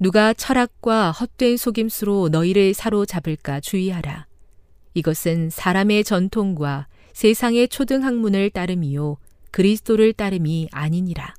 누가 0.00 0.34
철학과 0.34 1.12
헛된 1.12 1.56
속임수로 1.56 2.30
너희를 2.30 2.74
사로잡을까 2.74 3.60
주의하라. 3.60 4.26
이것은 4.94 5.48
사람의 5.50 6.02
전통과 6.02 6.88
세상의 7.12 7.68
초등학문을 7.68 8.50
따름이요 8.50 9.16
그리스도를 9.52 10.12
따름이 10.12 10.70
아니니라. 10.72 11.32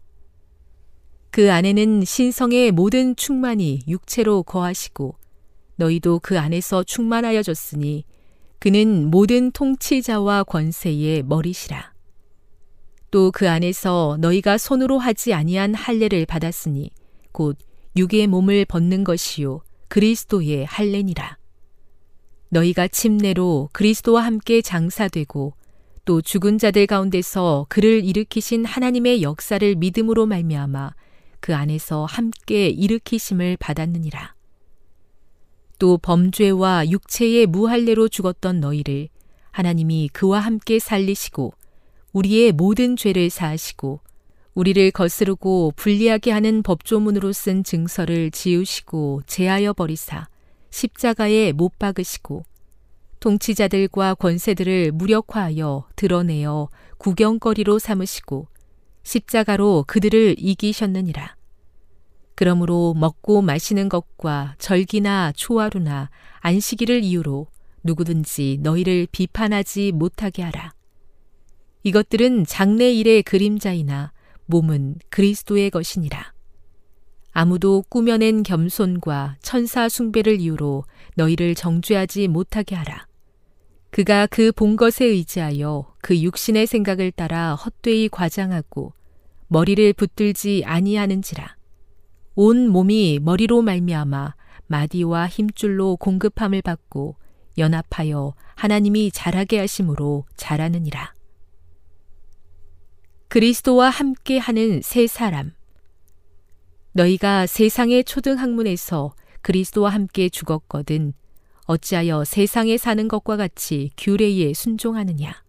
그 1.31 1.51
안에는 1.51 2.05
신성의 2.05 2.71
모든 2.71 3.17
충만이 3.17 3.81
육체로 3.89 4.43
거하시고 4.43 5.17
너희도 5.75 6.21
그 6.23 6.39
안에서 6.39 6.85
충만하여졌으니 6.85 8.05
그는 8.59 9.11
모든 9.11 9.51
통치자와 9.51 10.45
권세의 10.45 11.23
머리시라. 11.23 11.94
또 13.15 13.31
그 13.31 13.49
안에서 13.49 14.17
너희가 14.19 14.57
손으로 14.57 14.99
하지 14.99 15.33
아니한 15.33 15.73
할례를 15.73 16.25
받았으니 16.25 16.91
곧 17.31 17.57
육의 17.95 18.27
몸을 18.27 18.65
벗는 18.65 19.05
것이요 19.05 19.61
그리스도의 19.87 20.65
할례니라. 20.65 21.37
너희가 22.49 22.89
침례로 22.89 23.69
그리스도와 23.71 24.25
함께 24.25 24.61
장사되고 24.61 25.53
또 26.03 26.21
죽은 26.21 26.57
자들 26.57 26.87
가운데서 26.87 27.67
그를 27.69 28.03
일으키신 28.03 28.65
하나님의 28.65 29.21
역사를 29.21 29.75
믿음으로 29.75 30.25
말미암아 30.25 30.91
그 31.39 31.55
안에서 31.55 32.03
함께 32.03 32.67
일으키심을 32.67 33.55
받았느니라. 33.61 34.35
또 35.79 35.97
범죄와 35.99 36.89
육체의 36.89 37.45
무할례로 37.45 38.09
죽었던 38.09 38.59
너희를 38.59 39.07
하나님이 39.51 40.09
그와 40.11 40.41
함께 40.41 40.79
살리시고 40.79 41.53
우리의 42.15 42.53
모든 42.53 42.95
죄를 42.95 43.29
사하시고 43.29 43.99
우리를 44.53 44.89
거스르고 44.91 45.73
불리하게 45.75 46.31
하는 46.31 46.63
법조문으로 46.63 47.33
쓴 47.33 47.61
증서를 47.61 48.31
지우시고 48.31 49.23
제하여 49.27 49.73
버리사 49.73 50.29
십자가에 50.69 51.51
못 51.51 51.77
박으시고 51.77 52.45
통치자들과 53.19 54.15
권세들을 54.15 54.93
무력화하여 54.93 55.89
드러내어 55.97 56.69
구경거리로 56.99 57.79
삼으시고 57.79 58.47
십자가로 59.03 59.83
그들을 59.85 60.35
이기셨느니라. 60.37 61.35
그러므로 62.35 62.93
먹고 62.93 63.41
마시는 63.41 63.89
것과 63.89 64.55
절기나 64.57 65.33
초하루나 65.35 66.09
안식일을 66.39 67.03
이유로 67.03 67.47
누구든지 67.83 68.59
너희를 68.61 69.07
비판하지 69.11 69.91
못하게 69.91 70.43
하라. 70.43 70.75
이것들은 71.85 72.47
장래 72.47 72.91
일의 72.91 73.21
그림자이나 73.21 74.11
몸은 74.47 74.95
그리스도의 75.09 75.69
것이니라. 75.69 76.33
아무도 77.31 77.83
꾸며낸 77.89 78.41
겸손과 78.41 79.35
천사 79.43 79.87
숭배를 79.87 80.41
이유로 80.41 80.85
너희를 81.15 81.53
정죄하지 81.53 82.27
못하게 82.27 82.73
하라. 82.73 83.05
그가 83.91 84.25
그 84.25 84.51
본 84.51 84.77
것에 84.77 85.05
의지하여 85.05 85.93
그 86.01 86.19
육신의 86.19 86.65
생각을 86.65 87.11
따라 87.11 87.53
헛되이 87.53 88.09
과장하고 88.09 88.93
머리를 89.47 89.93
붙들지 89.93 90.63
아니하는지라. 90.65 91.55
온 92.33 92.67
몸이 92.67 93.19
머리로 93.21 93.61
말미암아 93.61 94.33
마디와 94.65 95.27
힘줄로 95.27 95.97
공급함을 95.97 96.63
받고 96.63 97.15
연합하여 97.59 98.33
하나님이 98.55 99.11
자라게 99.11 99.59
하심으로 99.59 100.25
자라느니라. 100.35 101.13
그리스도와 103.27 103.89
함께 103.89 104.37
하는 104.37 104.81
세 104.81 105.07
사람. 105.07 105.51
너희가 106.93 107.47
세상의 107.47 108.03
초등학문에서 108.05 109.15
그리스도와 109.41 109.89
함께 109.89 110.29
죽었거든 110.29 111.13
어찌하여 111.65 112.23
세상에 112.23 112.77
사는 112.77 113.07
것과 113.07 113.37
같이 113.37 113.89
규례에 113.97 114.53
순종하느냐. 114.53 115.43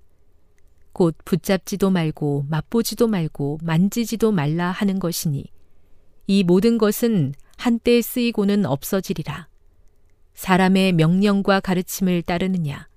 곧 0.93 1.15
붙잡지도 1.25 1.91
말고 1.91 2.47
맛보지도 2.49 3.07
말고 3.07 3.59
만지지도 3.63 4.33
말라 4.33 4.71
하는 4.71 4.99
것이니 4.99 5.45
이 6.27 6.43
모든 6.43 6.79
것은 6.79 7.35
한때 7.59 8.01
쓰이고는 8.01 8.65
없어지리라. 8.65 9.49
사람의 10.35 10.93
명령과 10.93 11.61
가르침을 11.61 12.23
따르느냐. 12.23 12.89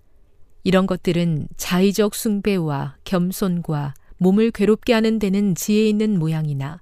이런 0.64 0.88
것들은 0.88 1.48
자의적 1.58 2.16
숭배와 2.16 2.98
겸손과 3.04 3.94
몸을 4.20 4.52
괴롭게 4.52 4.94
하는 4.94 5.18
데는 5.18 5.56
지혜 5.56 5.90
있는 5.90 6.20
모양이나 6.20 6.82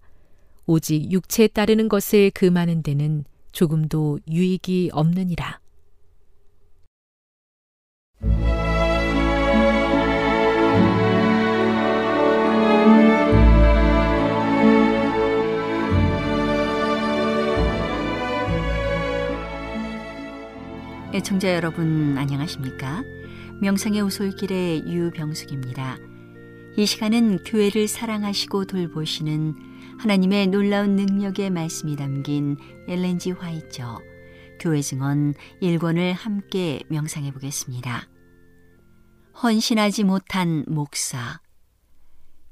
오직 0.66 1.12
육체에 1.12 1.48
따르는 1.48 1.88
것을 1.88 2.32
금하는 2.32 2.84
데는 2.84 3.24
조금도 3.52 4.20
유익이 4.30 4.90
없느니라. 4.92 5.60
애청자 21.14 21.56
여러분 21.56 22.16
안녕하십니까? 22.18 23.04
명상의 23.62 24.02
오솔길의 24.02 24.88
유병숙입니다. 24.88 25.98
이 26.80 26.86
시간은 26.86 27.44
교회를 27.44 27.88
사랑하시고 27.88 28.66
돌보시는 28.66 29.56
하나님의 29.98 30.46
놀라운 30.46 30.96
능력의 30.96 31.50
말씀이 31.50 31.96
담긴 31.96 32.56
엘렌지 32.88 33.32
화이처 33.32 34.00
교회 34.60 34.80
증언 34.82 35.34
1권을 35.60 36.14
함께 36.14 36.80
명상해 36.90 37.32
보겠습니다. 37.32 38.08
헌신하지 39.42 40.04
못한 40.04 40.66
목사 40.68 41.42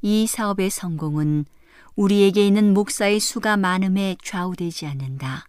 이 0.01 0.25
사업의 0.25 0.71
성공은 0.71 1.45
우리에게 1.95 2.47
있는 2.47 2.73
목사의 2.73 3.19
수가 3.19 3.57
많음에 3.57 4.17
좌우되지 4.23 4.87
않는다. 4.87 5.45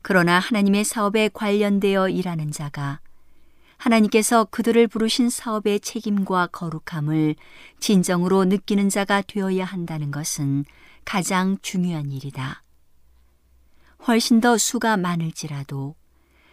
그러나 0.00 0.38
하나님의 0.38 0.84
사업에 0.84 1.28
관련되어 1.28 2.08
일하는 2.08 2.50
자가 2.50 3.00
하나님께서 3.82 4.44
그들을 4.44 4.86
부르신 4.86 5.28
사업의 5.28 5.80
책임과 5.80 6.48
거룩함을 6.52 7.34
진정으로 7.80 8.44
느끼는 8.44 8.88
자가 8.88 9.22
되어야 9.22 9.64
한다는 9.64 10.12
것은 10.12 10.64
가장 11.04 11.58
중요한 11.62 12.12
일이다. 12.12 12.62
훨씬 14.06 14.40
더 14.40 14.56
수가 14.56 14.96
많을지라도 14.96 15.96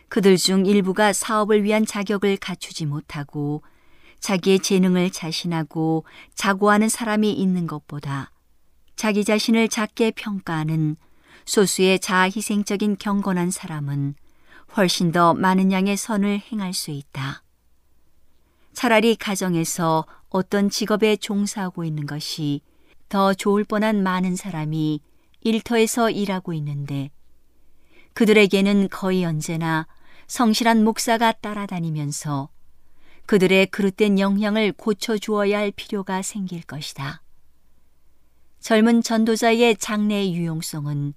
그들 0.08 0.38
중 0.38 0.66
일부가 0.66 1.14
사업을 1.14 1.64
위한 1.64 1.86
자격을 1.86 2.38
갖추지 2.38 2.88
못하고 2.88 3.62
자기의 4.20 4.60
재능을 4.60 5.12
자신하고 5.12 6.06
자고하는 6.34 6.90
사람이 6.90 7.32
있는 7.32 7.68
것보다 7.68 8.32
자기 8.96 9.24
자신을 9.24 9.70
작게 9.70 10.12
평가하는 10.16 10.96
소수의 11.46 12.00
자아 12.00 12.24
희생적인 12.24 12.98
경건한 12.98 13.52
사람은 13.52 14.16
훨씬 14.78 15.12
더 15.12 15.34
많은 15.34 15.72
양의 15.72 15.98
선을 15.98 16.42
행할 16.52 16.74
수 16.74 16.92
있다. 16.92 17.44
차라리 18.74 19.16
가정에서 19.16 20.06
어떤 20.30 20.70
직업에 20.70 21.16
종사하고 21.16 21.84
있는 21.84 22.06
것이 22.06 22.62
더 23.10 23.34
좋을 23.34 23.64
뻔한 23.64 24.04
많은 24.04 24.36
사람이 24.36 25.02
일터에서 25.42 26.12
일하고 26.12 26.54
있는데 26.54 27.10
그들에게는 28.14 28.90
거의 28.90 29.26
언제나 29.26 29.88
성실한 30.28 30.84
목사가 30.84 31.32
따라다니면서 31.32 32.50
그들의 33.26 33.68
그릇된 33.68 34.20
영향을 34.20 34.72
고쳐주어야 34.74 35.58
할 35.58 35.72
필요가 35.72 36.22
생길 36.22 36.62
것이다. 36.64 37.22
젊은 38.60 39.02
전도자의 39.02 39.78
장래의 39.78 40.34
유용성은 40.36 41.14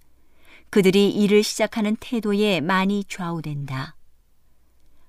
그들이 0.73 1.11
일을 1.11 1.43
시작하는 1.43 1.97
태도에 2.01 2.63
많이 2.63 3.05
좌우된다. 3.05 3.95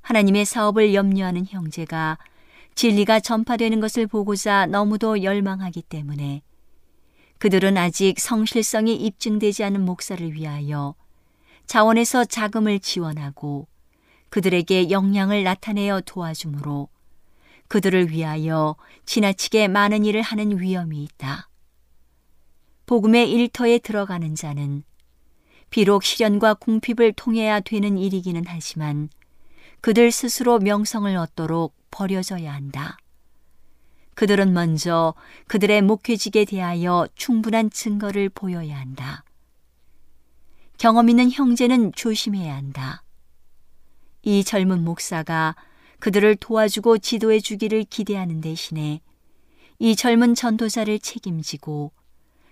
하나님의 0.01 0.43
사업을 0.43 0.93
염려하는 0.93 1.45
형제가 1.47 2.17
진리가 2.75 3.21
전파되는 3.21 3.79
것을 3.79 4.05
보고자 4.05 4.65
너무도 4.65 5.23
열망하기 5.23 5.83
때문에 5.83 6.41
그들은 7.37 7.77
아직 7.77 8.19
성실성이 8.19 8.93
입증되지 8.93 9.63
않은 9.63 9.85
목사를 9.85 10.33
위하여 10.33 10.95
자원에서 11.65 12.25
자금을 12.25 12.81
지원하고 12.81 13.69
그들에게 14.31 14.89
역량을 14.89 15.43
나타내어 15.43 16.01
도와주므로 16.01 16.89
그들을 17.69 18.09
위하여 18.11 18.75
지나치게 19.05 19.69
많은 19.69 20.03
일을 20.03 20.23
하는 20.23 20.59
위험이 20.59 21.05
있다. 21.05 21.47
복음의 22.85 23.31
일터에 23.31 23.77
들어가는 23.79 24.35
자는 24.35 24.83
비록 25.73 26.03
시련과 26.03 26.53
궁핍을 26.53 27.13
통해야 27.13 27.59
되는 27.59 27.97
일이기는 27.97 28.43
하지만 28.45 29.09
그들 29.81 30.11
스스로 30.11 30.59
명성을 30.59 31.17
얻도록 31.17 31.73
버려져야 31.89 32.53
한다. 32.53 32.95
그들은 34.13 34.53
먼저 34.53 35.15
그들의 35.47 35.81
목회직에 35.81 36.45
대하여 36.45 37.07
충분한 37.15 37.71
증거를 37.71 38.29
보여야 38.29 38.77
한다. 38.77 39.23
경험 40.77 41.09
있는 41.09 41.31
형제는 41.31 41.93
조심해야 41.93 42.55
한다. 42.55 43.01
이 44.21 44.43
젊은 44.43 44.83
목사가 44.83 45.55
그들을 45.97 46.35
도와주고 46.35 46.99
지도해 46.99 47.39
주기를 47.39 47.85
기대하는 47.85 48.41
대신에 48.41 49.01
이 49.79 49.95
젊은 49.95 50.35
전도자를 50.35 50.99
책임지고 50.99 51.91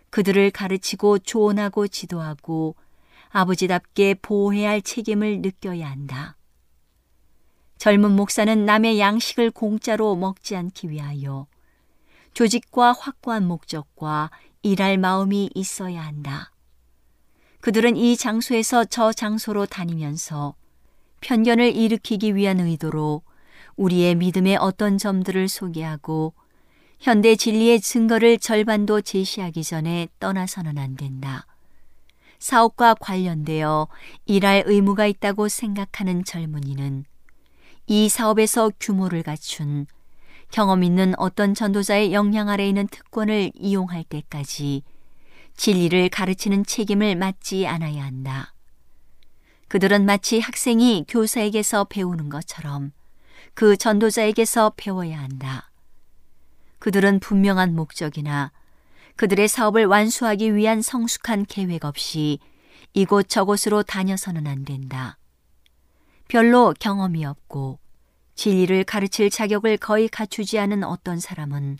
그들을 0.09 0.49
가르치고 0.49 1.19
조언하고 1.19 1.87
지도하고 1.87 2.75
아버지답게 3.31 4.15
보호해야 4.21 4.69
할 4.69 4.81
책임을 4.81 5.41
느껴야 5.41 5.89
한다. 5.89 6.37
젊은 7.77 8.11
목사는 8.11 8.65
남의 8.65 8.99
양식을 8.99 9.51
공짜로 9.51 10.15
먹지 10.15 10.55
않기 10.55 10.89
위하여 10.89 11.47
조직과 12.33 12.93
확고한 12.93 13.47
목적과 13.47 14.29
일할 14.61 14.97
마음이 14.97 15.49
있어야 15.55 16.05
한다. 16.05 16.51
그들은 17.61 17.95
이 17.95 18.15
장소에서 18.17 18.85
저 18.85 19.11
장소로 19.11 19.65
다니면서 19.65 20.55
편견을 21.21 21.75
일으키기 21.75 22.35
위한 22.35 22.59
의도로 22.59 23.21
우리의 23.75 24.15
믿음의 24.15 24.57
어떤 24.57 24.97
점들을 24.97 25.47
소개하고 25.47 26.33
현대 26.99 27.35
진리의 27.35 27.81
증거를 27.81 28.37
절반도 28.37 29.01
제시하기 29.01 29.63
전에 29.63 30.07
떠나서는 30.19 30.77
안 30.77 30.95
된다. 30.95 31.47
사업과 32.41 32.95
관련되어 32.95 33.87
일할 34.25 34.63
의무가 34.65 35.05
있다고 35.05 35.47
생각하는 35.47 36.25
젊은이는 36.25 37.05
이 37.85 38.09
사업에서 38.09 38.71
규모를 38.79 39.21
갖춘 39.21 39.85
경험 40.49 40.83
있는 40.83 41.13
어떤 41.17 41.53
전도자의 41.53 42.13
영향 42.13 42.49
아래 42.49 42.67
있는 42.67 42.87
특권을 42.87 43.51
이용할 43.53 44.03
때까지 44.03 44.81
진리를 45.55 46.09
가르치는 46.09 46.65
책임을 46.65 47.15
맡지 47.15 47.67
않아야 47.67 48.03
한다. 48.03 48.53
그들은 49.67 50.05
마치 50.05 50.39
학생이 50.39 51.05
교사에게서 51.07 51.85
배우는 51.85 52.29
것처럼 52.29 52.91
그 53.53 53.77
전도자에게서 53.77 54.73
배워야 54.75 55.19
한다. 55.19 55.69
그들은 56.79 57.19
분명한 57.19 57.75
목적이나 57.75 58.51
그들의 59.21 59.49
사업을 59.49 59.85
완수하기 59.85 60.55
위한 60.55 60.81
성숙한 60.81 61.45
계획 61.45 61.85
없이 61.85 62.39
이곳 62.93 63.29
저곳으로 63.29 63.83
다녀서는 63.83 64.47
안 64.47 64.65
된다. 64.65 65.19
별로 66.27 66.73
경험이 66.79 67.23
없고 67.25 67.77
진리를 68.33 68.83
가르칠 68.83 69.29
자격을 69.29 69.77
거의 69.77 70.09
갖추지 70.09 70.57
않은 70.57 70.83
어떤 70.83 71.19
사람은 71.19 71.77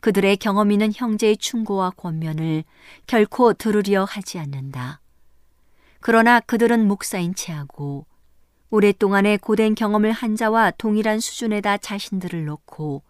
그들의 0.00 0.36
경험 0.36 0.70
있는 0.70 0.92
형제의 0.94 1.38
충고와 1.38 1.88
권면을 1.96 2.64
결코 3.06 3.54
들으려 3.54 4.04
하지 4.04 4.38
않는다. 4.38 5.00
그러나 6.00 6.38
그들은 6.38 6.86
목사인 6.86 7.34
체하고 7.34 8.04
오랫동안의 8.68 9.38
고된 9.38 9.74
경험을 9.74 10.12
한 10.12 10.36
자와 10.36 10.72
동일한 10.72 11.18
수준에다 11.18 11.78
자신들을 11.78 12.44
놓고 12.44 13.04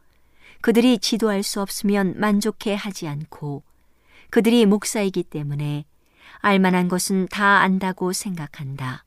그들이 0.60 0.98
지도할 0.98 1.42
수 1.42 1.60
없으면 1.60 2.14
만족해 2.18 2.74
하지 2.74 3.06
않고 3.06 3.62
그들이 4.30 4.66
목사이기 4.66 5.22
때문에 5.24 5.84
알만한 6.40 6.88
것은 6.88 7.28
다 7.30 7.60
안다고 7.60 8.12
생각한다. 8.12 9.04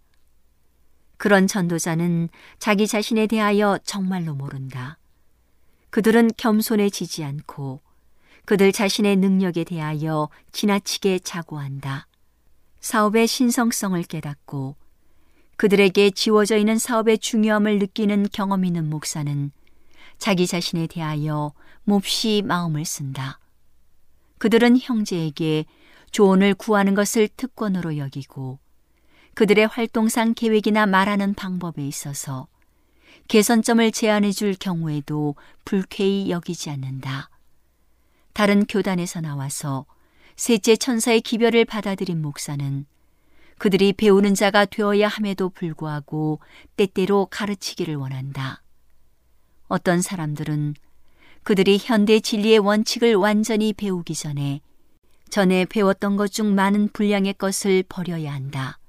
그런 1.18 1.48
전도자는 1.48 2.30
자기 2.58 2.88
자신에 2.88 3.28
대하여 3.28 3.78
정말로 3.84 4.34
모른다. 4.34 4.98
그들은 5.92 6.32
겸손해지지 6.38 7.24
않고 7.24 7.82
그들 8.46 8.72
자신의 8.72 9.18
능력에 9.18 9.64
대하여 9.64 10.30
지나치게 10.52 11.20
자고한다. 11.20 12.08
사업의 12.80 13.28
신성성을 13.28 14.02
깨닫고 14.04 14.76
그들에게 15.58 16.10
지워져 16.10 16.58
있는 16.58 16.80
사업의 16.80 17.20
중요함을 17.20 17.78
느끼는 17.78 18.28
경험 18.34 18.66
있는 18.66 18.90
목사는 18.90 19.52
자기 20.22 20.46
자신에 20.46 20.86
대하여 20.86 21.52
몹시 21.84 22.44
마음을 22.46 22.86
쓴다. 22.86 23.40
그들은 24.38 24.78
형제에게 24.80 25.66
조언을 26.12 26.54
구하는 26.54 26.94
것을 26.94 27.28
특권으로 27.28 27.98
여기고 27.98 28.60
그들의 29.34 29.66
활동상 29.66 30.36
계획이나 30.36 30.86
말하는 30.86 31.34
방법에 31.34 31.84
있어서 31.88 32.48
개선점을 33.30 33.92
제안해 33.92 34.32
줄 34.32 34.54
경우에도 34.54 35.34
불쾌히 35.66 36.30
여기지 36.30 36.70
않는다. 36.70 37.32
다른 38.34 38.68
교단에서 38.68 39.22
나와서 39.22 39.88
셋째 40.36 40.76
천사의 40.76 41.22
기별을 41.22 41.66
받아들인 41.66 42.22
목사는 42.22 42.86
그들이 43.58 43.94
배우는 43.94 44.36
자가 44.36 44.66
되어야 44.66 45.08
함에도 45.08 45.50
불구하고 45.50 46.40
때때로 46.76 47.26
가르치기를 47.32 47.96
원한다. 47.96 48.61
어떤 49.72 50.02
사람들은 50.02 50.76
그들이 51.44 51.80
현대 51.82 52.20
진리의 52.20 52.60
원칙을 52.60 53.16
완전히 53.16 53.72
배우기 53.72 54.14
전에 54.14 54.60
전에 55.30 55.64
배웠던 55.64 56.18
것 56.18 56.28
중 56.28 56.54
많은 56.56 56.90
분량의 56.90 57.36
것을 57.36 57.84
버려야 57.88 58.34
한다. 58.34 58.80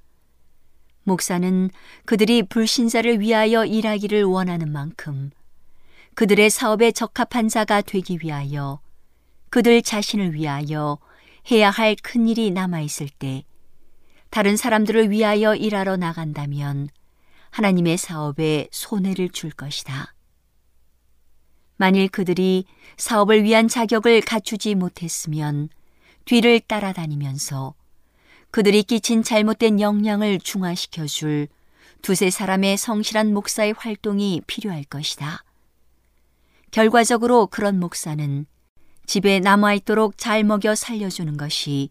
목사는 1.03 1.69
그들이 2.03 2.43
불신자를 2.43 3.21
위하여 3.21 3.63
일하기를 3.63 4.25
원하는 4.25 4.73
만큼 4.73 5.31
그들의 6.15 6.49
사업에 6.49 6.91
적합한 6.91 7.47
자가 7.47 7.81
되기 7.81 8.19
위하여 8.21 8.81
그들 9.49 9.81
자신을 9.81 10.33
위하여 10.33 10.99
해야 11.49 11.69
할 11.69 11.95
큰 11.95 12.27
일이 12.27 12.51
남아 12.51 12.81
있을 12.81 13.07
때 13.07 13.45
다른 14.29 14.57
사람들을 14.57 15.11
위하여 15.11 15.55
일하러 15.55 15.95
나간다면 15.95 16.89
하나님의 17.51 17.97
사업에 17.97 18.67
손해를 18.71 19.29
줄 19.29 19.51
것이다. 19.51 20.12
만일 21.77 22.07
그들이 22.07 22.65
사업을 22.97 23.43
위한 23.43 23.67
자격을 23.67 24.21
갖추지 24.21 24.75
못했으면 24.75 25.69
뒤를 26.25 26.59
따라다니면서 26.59 27.73
그들이 28.51 28.83
끼친 28.83 29.23
잘못된 29.23 29.81
영향을 29.81 30.39
중화시켜 30.39 31.07
줄 31.07 31.47
두세 32.01 32.29
사람의 32.29 32.77
성실한 32.77 33.33
목사의 33.33 33.73
활동이 33.77 34.41
필요할 34.45 34.83
것이다. 34.83 35.43
결과적으로 36.71 37.47
그런 37.47 37.79
목사는 37.79 38.45
집에 39.05 39.39
남아있도록 39.39 40.17
잘 40.17 40.43
먹여 40.43 40.75
살려주는 40.75 41.37
것이 41.37 41.89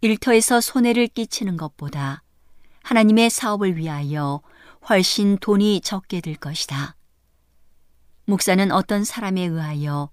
일터에서 0.00 0.60
손해를 0.60 1.06
끼치는 1.08 1.56
것보다 1.56 2.22
하나님의 2.82 3.30
사업을 3.30 3.76
위하여 3.76 4.40
훨씬 4.88 5.38
돈이 5.38 5.80
적게 5.82 6.20
들 6.20 6.34
것이다. 6.34 6.96
목사는 8.24 8.70
어떤 8.70 9.04
사람에 9.04 9.42
의하여 9.42 10.10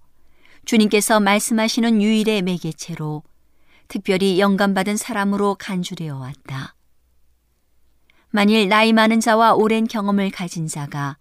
주님께서 0.64 1.20
말씀하시는 1.20 2.02
유일의 2.02 2.42
매개체로 2.42 3.22
특별히 3.88 4.40
영감받은 4.40 4.96
사람으로 4.96 5.56
간주되어 5.56 6.16
왔다. 6.16 6.74
만일 8.30 8.68
나이 8.68 8.92
많은 8.92 9.20
자와 9.20 9.54
오랜 9.54 9.86
경험을 9.86 10.30
가진 10.30 10.66
자가 10.66 11.16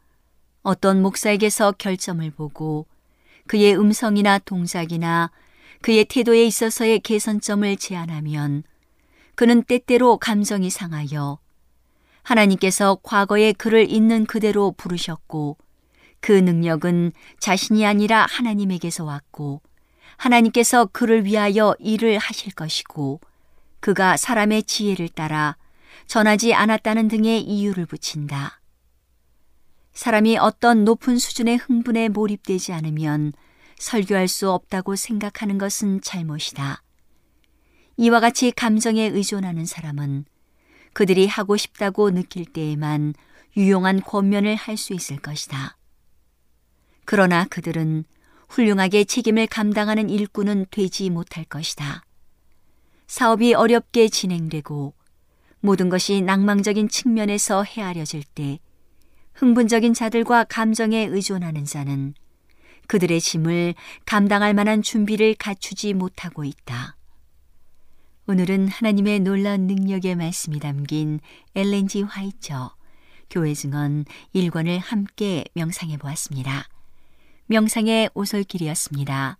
어떤 0.61 1.01
목사에게서 1.01 1.73
결점을 1.73 2.29
보고 2.31 2.85
그의 3.47 3.75
음성이나 3.75 4.37
동작이나 4.39 5.31
그의 5.81 6.05
태도에 6.05 6.45
있어서의 6.45 6.99
개선점을 6.99 7.77
제안하면 7.77 8.63
그는 9.35 9.63
때때로 9.63 10.17
감정이 10.17 10.69
상하여 10.69 11.39
하나님께서 12.21 12.99
과거에 13.01 13.53
그를 13.53 13.89
있는 13.89 14.25
그대로 14.25 14.71
부르셨고 14.73 15.57
그 16.21 16.31
능력은 16.31 17.13
자신이 17.39 17.85
아니라 17.85 18.25
하나님에게서 18.29 19.03
왔고 19.05 19.61
하나님께서 20.17 20.85
그를 20.85 21.25
위하여 21.25 21.75
일을 21.79 22.17
하실 22.17 22.53
것이고 22.53 23.21
그가 23.79 24.17
사람의 24.17 24.63
지혜를 24.63 25.09
따라 25.09 25.55
전하지 26.07 26.53
않았다는 26.53 27.07
등의 27.07 27.41
이유를 27.41 27.85
붙인다. 27.85 28.59
사람이 29.93 30.37
어떤 30.37 30.85
높은 30.85 31.17
수준의 31.17 31.57
흥분에 31.57 32.09
몰입되지 32.09 32.73
않으면 32.73 33.33
설교할 33.77 34.27
수 34.27 34.51
없다고 34.51 34.95
생각하는 34.95 35.57
것은 35.57 36.01
잘못이다. 36.01 36.83
이와 37.97 38.19
같이 38.19 38.51
감정에 38.51 39.03
의존하는 39.07 39.65
사람은 39.65 40.25
그들이 40.93 41.27
하고 41.27 41.57
싶다고 41.57 42.11
느낄 42.11 42.45
때에만 42.45 43.13
유용한 43.57 44.01
권면을 44.01 44.55
할 44.55 44.77
수 44.77 44.93
있을 44.93 45.17
것이다. 45.17 45.78
그러나 47.11 47.43
그들은 47.45 48.05
훌륭하게 48.49 49.03
책임을 49.03 49.47
감당하는 49.47 50.11
일꾼은 50.11 50.67
되지 50.69 51.09
못할 51.09 51.43
것이다. 51.43 52.03
사업이 53.07 53.55
어렵게 53.55 54.09
진행되고 54.09 54.93
모든 55.59 55.89
것이 55.89 56.21
낭망적인 56.21 56.87
측면에서 56.87 57.63
헤아려질 57.63 58.21
때 58.35 58.59
흥분적인 59.33 59.95
자들과 59.95 60.43
감정에 60.43 61.03
의존하는 61.05 61.65
자는 61.65 62.13
그들의 62.85 63.19
짐을 63.19 63.73
감당할 64.05 64.53
만한 64.53 64.83
준비를 64.83 65.33
갖추지 65.33 65.95
못하고 65.95 66.43
있다. 66.43 66.95
오늘은 68.27 68.67
하나님의 68.67 69.21
놀라운 69.21 69.65
능력의 69.65 70.15
말씀이 70.15 70.59
담긴 70.59 71.21
엘렌지 71.55 72.03
화이처 72.03 72.75
교회 73.31 73.55
증언 73.55 74.05
1권을 74.35 74.77
함께 74.79 75.45
명상해 75.55 75.97
보았습니다. 75.97 76.67
명상의 77.49 78.11
오솔길이었습니다. 78.13 79.39